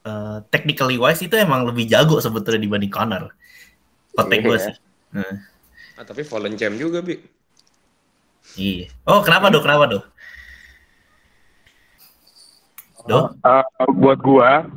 [0.00, 3.32] eh, technically wise itu emang lebih jago sebetulnya dibanding Connor.
[4.12, 4.64] Kotek gue Iya.
[4.64, 4.74] sih.
[5.12, 5.34] Nah,
[5.96, 7.20] Ah, tapi Fallen Champ juga, Bi.
[8.56, 8.88] iya.
[9.04, 9.60] Oh kenapa dong?
[9.60, 10.04] Kenapa dong?
[13.04, 13.26] Dong?
[13.40, 13.64] Uh,
[13.96, 14.68] buat gua,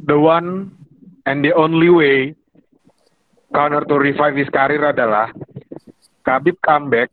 [0.00, 0.72] the one
[1.26, 2.34] and the only way
[3.50, 5.34] Conor to revive his career adalah
[6.22, 7.10] Khabib comeback,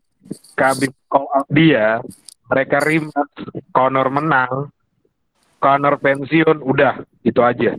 [0.53, 1.97] Khabib call out dia,
[2.45, 4.70] mereka rematch, Conor menang,
[5.58, 7.74] Conor pensiun, udah itu aja.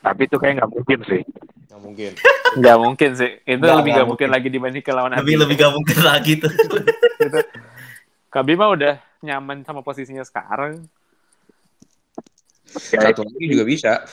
[0.00, 1.22] Tapi itu kayak nggak mungkin sih.
[1.68, 2.12] Nggak mungkin.
[2.54, 3.30] Nggak mungkin sih.
[3.42, 6.52] Itu Nggak, lebih nggak nggak mungkin lagi dibandingkan lawan Lebih lebih gak mungkin lagi tuh.
[8.30, 8.94] Khabib mah udah
[9.26, 10.86] nyaman sama posisinya sekarang.
[12.94, 14.06] Ya, Satu lagi juga bisa.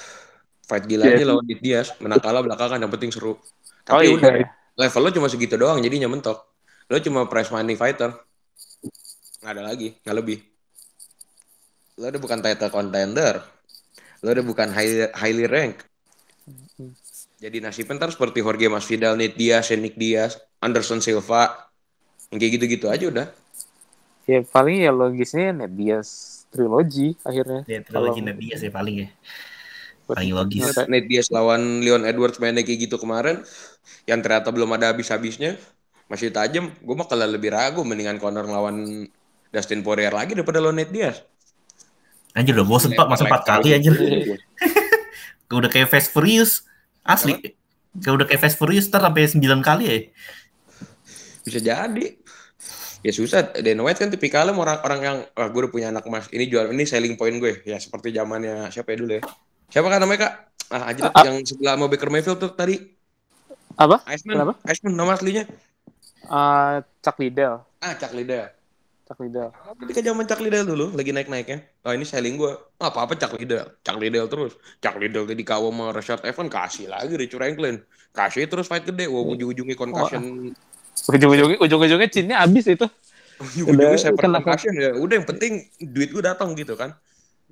[0.71, 1.27] Fight gila Iya aja sih.
[1.27, 1.87] lawan Nick Diaz.
[1.99, 3.35] Menang kalah belakangan yang penting seru.
[3.35, 3.37] Oh
[3.83, 4.15] Tapi iya.
[4.15, 4.31] udah,
[4.79, 6.47] level lo cuma segitu doang jadinya mentok.
[6.87, 8.15] Lo cuma prize money fighter.
[9.43, 10.39] Nggak ada lagi, nggak lebih.
[11.99, 13.43] Lo udah bukan title contender.
[14.23, 15.83] Lo udah bukan highly, highly rank.
[17.41, 21.67] Jadi nasibnya ntar seperti Jorge Masvidal, Nate Diaz, Nick Diaz, Anderson Silva.
[22.31, 23.27] Yang kayak gitu-gitu aja udah.
[24.23, 26.07] Ya paling ya logisnya Ned Diaz
[26.47, 27.65] trilogy akhirnya.
[27.65, 29.09] Ya, trilogi Kalau- Nadia sih paling ya.
[30.15, 30.63] Paling logis.
[30.87, 33.43] Nate Diaz lawan Leon Edwards mainnya kayak gitu kemarin.
[34.05, 35.55] Yang ternyata belum ada habis-habisnya.
[36.11, 36.71] Masih tajam.
[36.83, 39.07] Gue mah kalah lebih ragu mendingan Conor lawan
[39.51, 41.17] Dustin Poirier lagi daripada lawan Nate Diaz.
[42.31, 43.91] Anjir udah bosen pak, masa empat kali anjir.
[45.51, 46.63] Udah kayak Fast Furious.
[47.03, 47.35] Asli.
[47.99, 49.97] Kayak udah kayak Fast Furious ntar sampai 9 kali ya.
[51.43, 52.05] Bisa jadi.
[53.01, 53.51] Ya susah.
[53.59, 56.31] Dan White kan tipikalnya orang-orang yang wah gue udah punya anak emas.
[56.31, 57.65] Ini jual ini selling point gue.
[57.65, 59.23] Ya seperti zamannya siapa ya dulu ya?
[59.71, 60.33] Siapa kan namanya kak?
[60.69, 61.23] Ah aja Ah.
[61.25, 62.79] yang sebelah mau Baker Mayfield tuh tadi.
[63.73, 64.03] Apa?
[64.05, 64.35] Iceman.
[64.35, 64.53] Kenapa?
[64.63, 65.43] Iceman nama aslinya.
[66.21, 67.63] Eh, Chuck Liddell.
[67.77, 68.47] Ah Chuck Liddell.
[69.05, 69.49] Chuck Liddell.
[69.81, 71.63] Ketika zaman Chuck Liddell dulu lagi naik-naiknya.
[71.81, 72.51] Oh ini selling gue.
[72.77, 73.67] Ah, apa-apa Chuck Liddell.
[73.81, 74.55] Chuck Liddell terus.
[74.77, 77.75] Chuck Liddell tadi kawo sama Rashad Evans kasih lagi Richard Franklin.
[78.11, 79.07] Kasih terus fight gede.
[79.07, 80.51] Wah ujung-ujungnya concussion.
[81.05, 82.87] Ujung-ujungnya ujung-ujungnya cinnya habis itu.
[83.41, 84.91] ujung-ujungnya Udah, saya kena- concussion ya.
[84.93, 86.95] Udah yang penting duit gue datang gitu kan.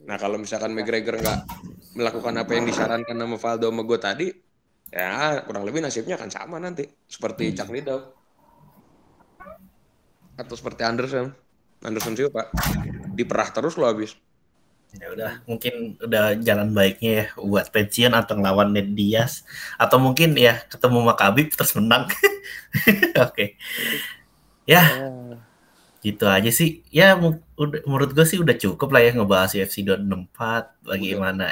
[0.09, 1.39] Nah kalau misalkan McGregor nggak
[1.93, 4.27] melakukan apa yang disarankan sama Valdo sama gue tadi,
[4.89, 6.89] ya kurang lebih nasibnya akan sama nanti.
[7.05, 8.09] Seperti Chuck Liddell.
[10.33, 11.29] Atau seperti Anderson.
[11.85, 12.49] Anderson sih pak.
[13.13, 14.17] Diperah terus lo habis.
[14.97, 19.45] Ya udah, mungkin udah jalan baiknya ya buat pensiun atau ngelawan Ned Diaz
[19.77, 22.09] atau mungkin ya ketemu sama Khabib terus menang.
[23.29, 23.61] Oke.
[24.65, 24.81] Ya,
[25.99, 26.83] gitu aja sih.
[26.89, 31.51] Ya udah, menurut gue sih udah cukup lah ya ngebahas UFC 264 bagaimana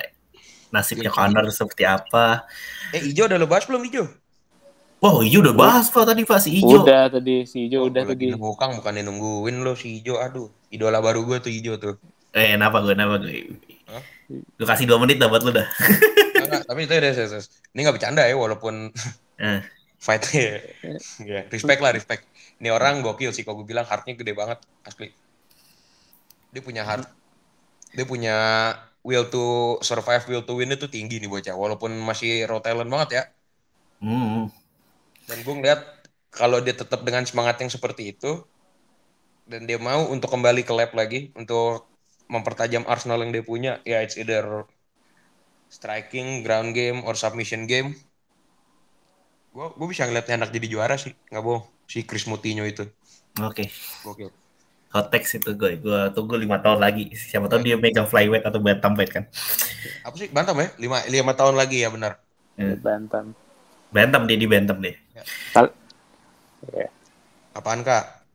[0.68, 2.48] nasibnya Conor seperti apa.
[2.92, 4.04] Eh Ijo udah lo bahas belum Ijo?
[4.98, 6.82] Wow, Ijo udah bahas Pak tadi Pak si Ijo.
[6.82, 8.34] Udah tadi si Ijo udah Gua lagi tadi.
[8.34, 10.18] ngebukang bukannya nungguin lo si Ijo.
[10.18, 11.96] Aduh, idola baru gue tuh Ijo tuh.
[12.32, 13.56] Eh, kenapa gue, kenapa gue?
[13.88, 14.04] Hah?
[14.30, 15.64] Lu kasih dua menit dah buat lu dah.
[16.38, 17.46] Enggak, tapi itu ya, Ses, Ses.
[17.72, 18.92] ini nggak bercanda ya walaupun
[19.38, 19.62] Eh.
[19.98, 20.62] fightnya
[21.24, 22.28] ya respect lah respect.
[22.58, 25.14] Ini orang gokil sih kalau gue bilang heartnya gede banget asli.
[26.50, 27.06] Dia punya heart,
[27.94, 28.36] dia punya
[29.06, 31.54] will to survive, will to win itu tinggi nih bocah.
[31.54, 33.24] Walaupun masih raw talent banget ya.
[34.02, 34.50] Hmm.
[35.30, 35.82] Dan gue ngeliat
[36.34, 38.46] kalau dia tetap dengan semangat yang seperti itu
[39.48, 41.88] dan dia mau untuk kembali ke lab lagi untuk
[42.28, 44.68] mempertajam arsenal yang dia punya, ya it's either
[45.72, 47.96] striking, ground game, or submission game.
[49.58, 51.66] Gue gue bisa ngeliatnya anak jadi juara sih, nggak bohong.
[51.90, 52.86] Si Chris Moutinho itu,
[53.42, 53.74] Oke.
[54.06, 54.30] gokil.
[54.94, 55.82] Hot text itu gue.
[55.82, 57.10] Gue tunggu lima tahun lagi.
[57.18, 59.26] Siapa tahu dia megang flyweight atau bantamweight kan.
[60.06, 60.70] Apa sih bantam ya?
[60.78, 62.22] Lima lima tahun lagi ya benar.
[62.86, 63.34] Bantam.
[63.90, 64.94] Bantam dia di bantam deh.
[67.58, 68.30] Apaan kak?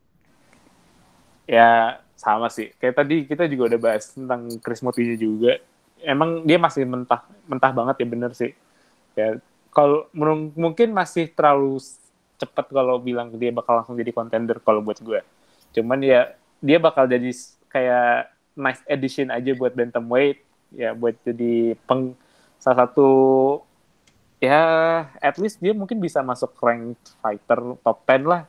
[1.46, 2.74] Ya sama sih.
[2.82, 5.62] Kayak tadi kita juga udah bahas tentang Chris Moutinho juga.
[6.02, 8.50] Emang dia masih mentah mentah banget ya bener sih.
[9.14, 9.38] Ya
[9.72, 10.06] kalau
[10.54, 11.80] mungkin masih terlalu
[12.36, 15.24] cepat kalau bilang dia bakal langsung jadi contender kalau buat gue.
[15.72, 17.32] Cuman ya dia bakal jadi
[17.72, 20.44] kayak nice addition aja buat bantamweight
[20.76, 22.12] ya buat jadi peng
[22.60, 23.10] salah satu
[24.40, 24.60] ya
[25.20, 28.42] at least dia mungkin bisa masuk ranked fighter top 10 lah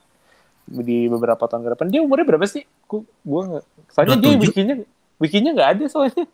[0.67, 1.87] di beberapa tahun ke depan.
[1.91, 2.67] Dia umurnya berapa sih?
[2.87, 3.63] Gue.
[3.91, 4.43] Soalnya dia 27.
[4.43, 4.75] wikinya
[5.19, 6.25] wikinya nggak ada soalnya.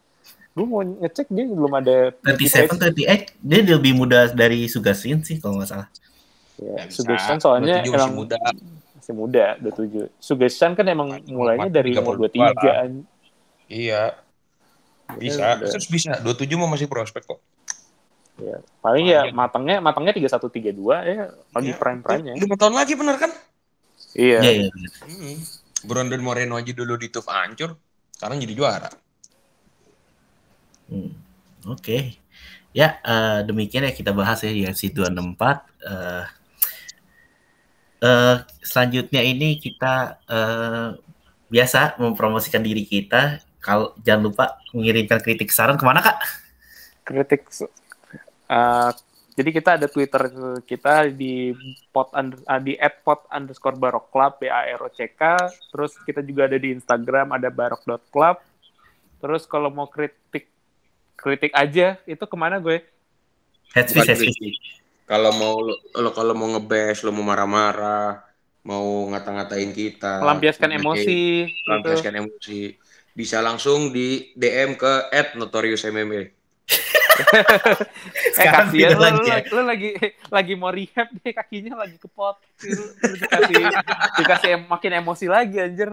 [0.59, 2.11] Gue mau ngecek dia belum ada.
[2.19, 5.87] 37, 38 dia lebih muda dari Sugasin sih kalau nggak salah.
[6.59, 6.99] Ya, bisa.
[6.99, 8.37] Sugeshan soalnya 27 masih emang muda.
[8.99, 10.11] masih muda, 27.
[10.19, 12.75] Sugeshan kan emang Masih mulainya dari umur 32 23 lah.
[12.83, 12.91] an.
[13.71, 14.01] Iya,
[15.15, 15.45] bisa.
[15.63, 16.19] Terus bisa.
[16.19, 17.39] 27 mah masih prospek kok.
[18.39, 20.75] Ya, paling Wah, ya matangnya matangnya 31 32
[21.07, 21.79] ya lagi Iya.
[21.79, 22.33] prime prime-nya.
[22.35, 23.31] Lima tahun lagi bener kan?
[24.15, 24.39] Iya.
[24.43, 24.69] Iya, iya.
[24.75, 24.91] bener.
[25.07, 25.37] Hmm.
[25.87, 27.79] Brandon Moreno aja dulu di TUF hancur,
[28.11, 28.91] sekarang jadi juara.
[30.89, 31.13] Hmm.
[31.69, 32.17] Oke.
[32.73, 35.65] Ya, eh, demikian ya kita bahas ya UFC 264.
[35.85, 36.25] Eh
[37.99, 40.89] eh, selanjutnya ini kita eh,
[41.49, 43.41] biasa mempromosikan diri kita.
[43.59, 46.17] Kalau jangan lupa mengirimkan kritik saran ke mana kak?
[47.09, 47.49] kritik
[48.53, 48.93] uh,
[49.33, 50.29] jadi kita ada Twitter
[50.69, 51.57] kita di
[51.89, 55.33] pot under, uh, di @pot underscore barok club b a r o c k
[55.73, 58.37] terus kita juga ada di Instagram ada barok.club
[59.17, 60.45] terus kalau mau kritik
[61.23, 62.77] kritik aja itu ke mana gue
[63.75, 64.39] Headspace, headspace.
[65.09, 68.21] Kalau mau lo lo- kalau mau ngebes, lo mau marah-marah,
[68.69, 71.23] mau ngata-ngatain kita, melampiaskan mau emosi nge-
[71.65, 72.59] melampiaskan emosi,
[73.19, 74.07] bisa langsung di
[74.39, 74.93] DM ke
[75.39, 76.21] @notorious_mma.
[78.39, 79.37] eh Sekarang kasihan tidak lu, lagi ya.
[79.51, 79.89] lu, lagi
[80.31, 83.59] lagi mau rehab deh kakinya lagi kepot lu, lu dikasih
[84.15, 85.89] dikasih em- makin emosi lagi anjir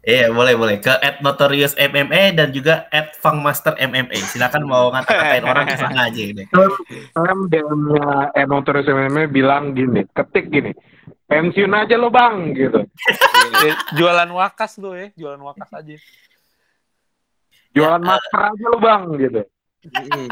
[0.00, 4.16] Iya boleh boleh ke at notorious MMA dan juga at Fangmaster MMA.
[4.32, 6.44] Silakan mau ngata-ngatain orang di sana aja ini.
[6.48, 10.72] Kan DM-nya Emong Terus MMA bilang gini, ketik gini,
[11.28, 12.88] pensiun aja lo bang, gitu.
[13.68, 15.96] eh, jualan wakas lu ya jualan wakas aja
[17.74, 19.42] Jualan masker aja lo bang, gitu.
[19.84, 20.30] Mm.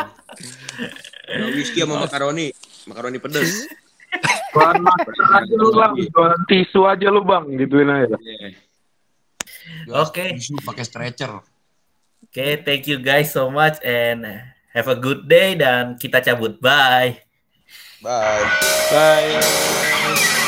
[1.27, 2.55] Ya, whisky sama makaroni,
[2.87, 3.67] makaroni pedes.
[4.55, 8.17] Jualan masker aja lo bang, jualan tisu aja lo bang, gituin aja.
[8.17, 8.72] Yeah.
[9.91, 10.37] Oke.
[10.39, 11.43] Tisu pakai stretcher.
[12.23, 14.25] Oke, thank you guys so much and
[14.73, 16.57] have a good day dan kita cabut.
[16.63, 17.21] Bye.
[18.03, 18.47] Bye.
[18.91, 20.39] bye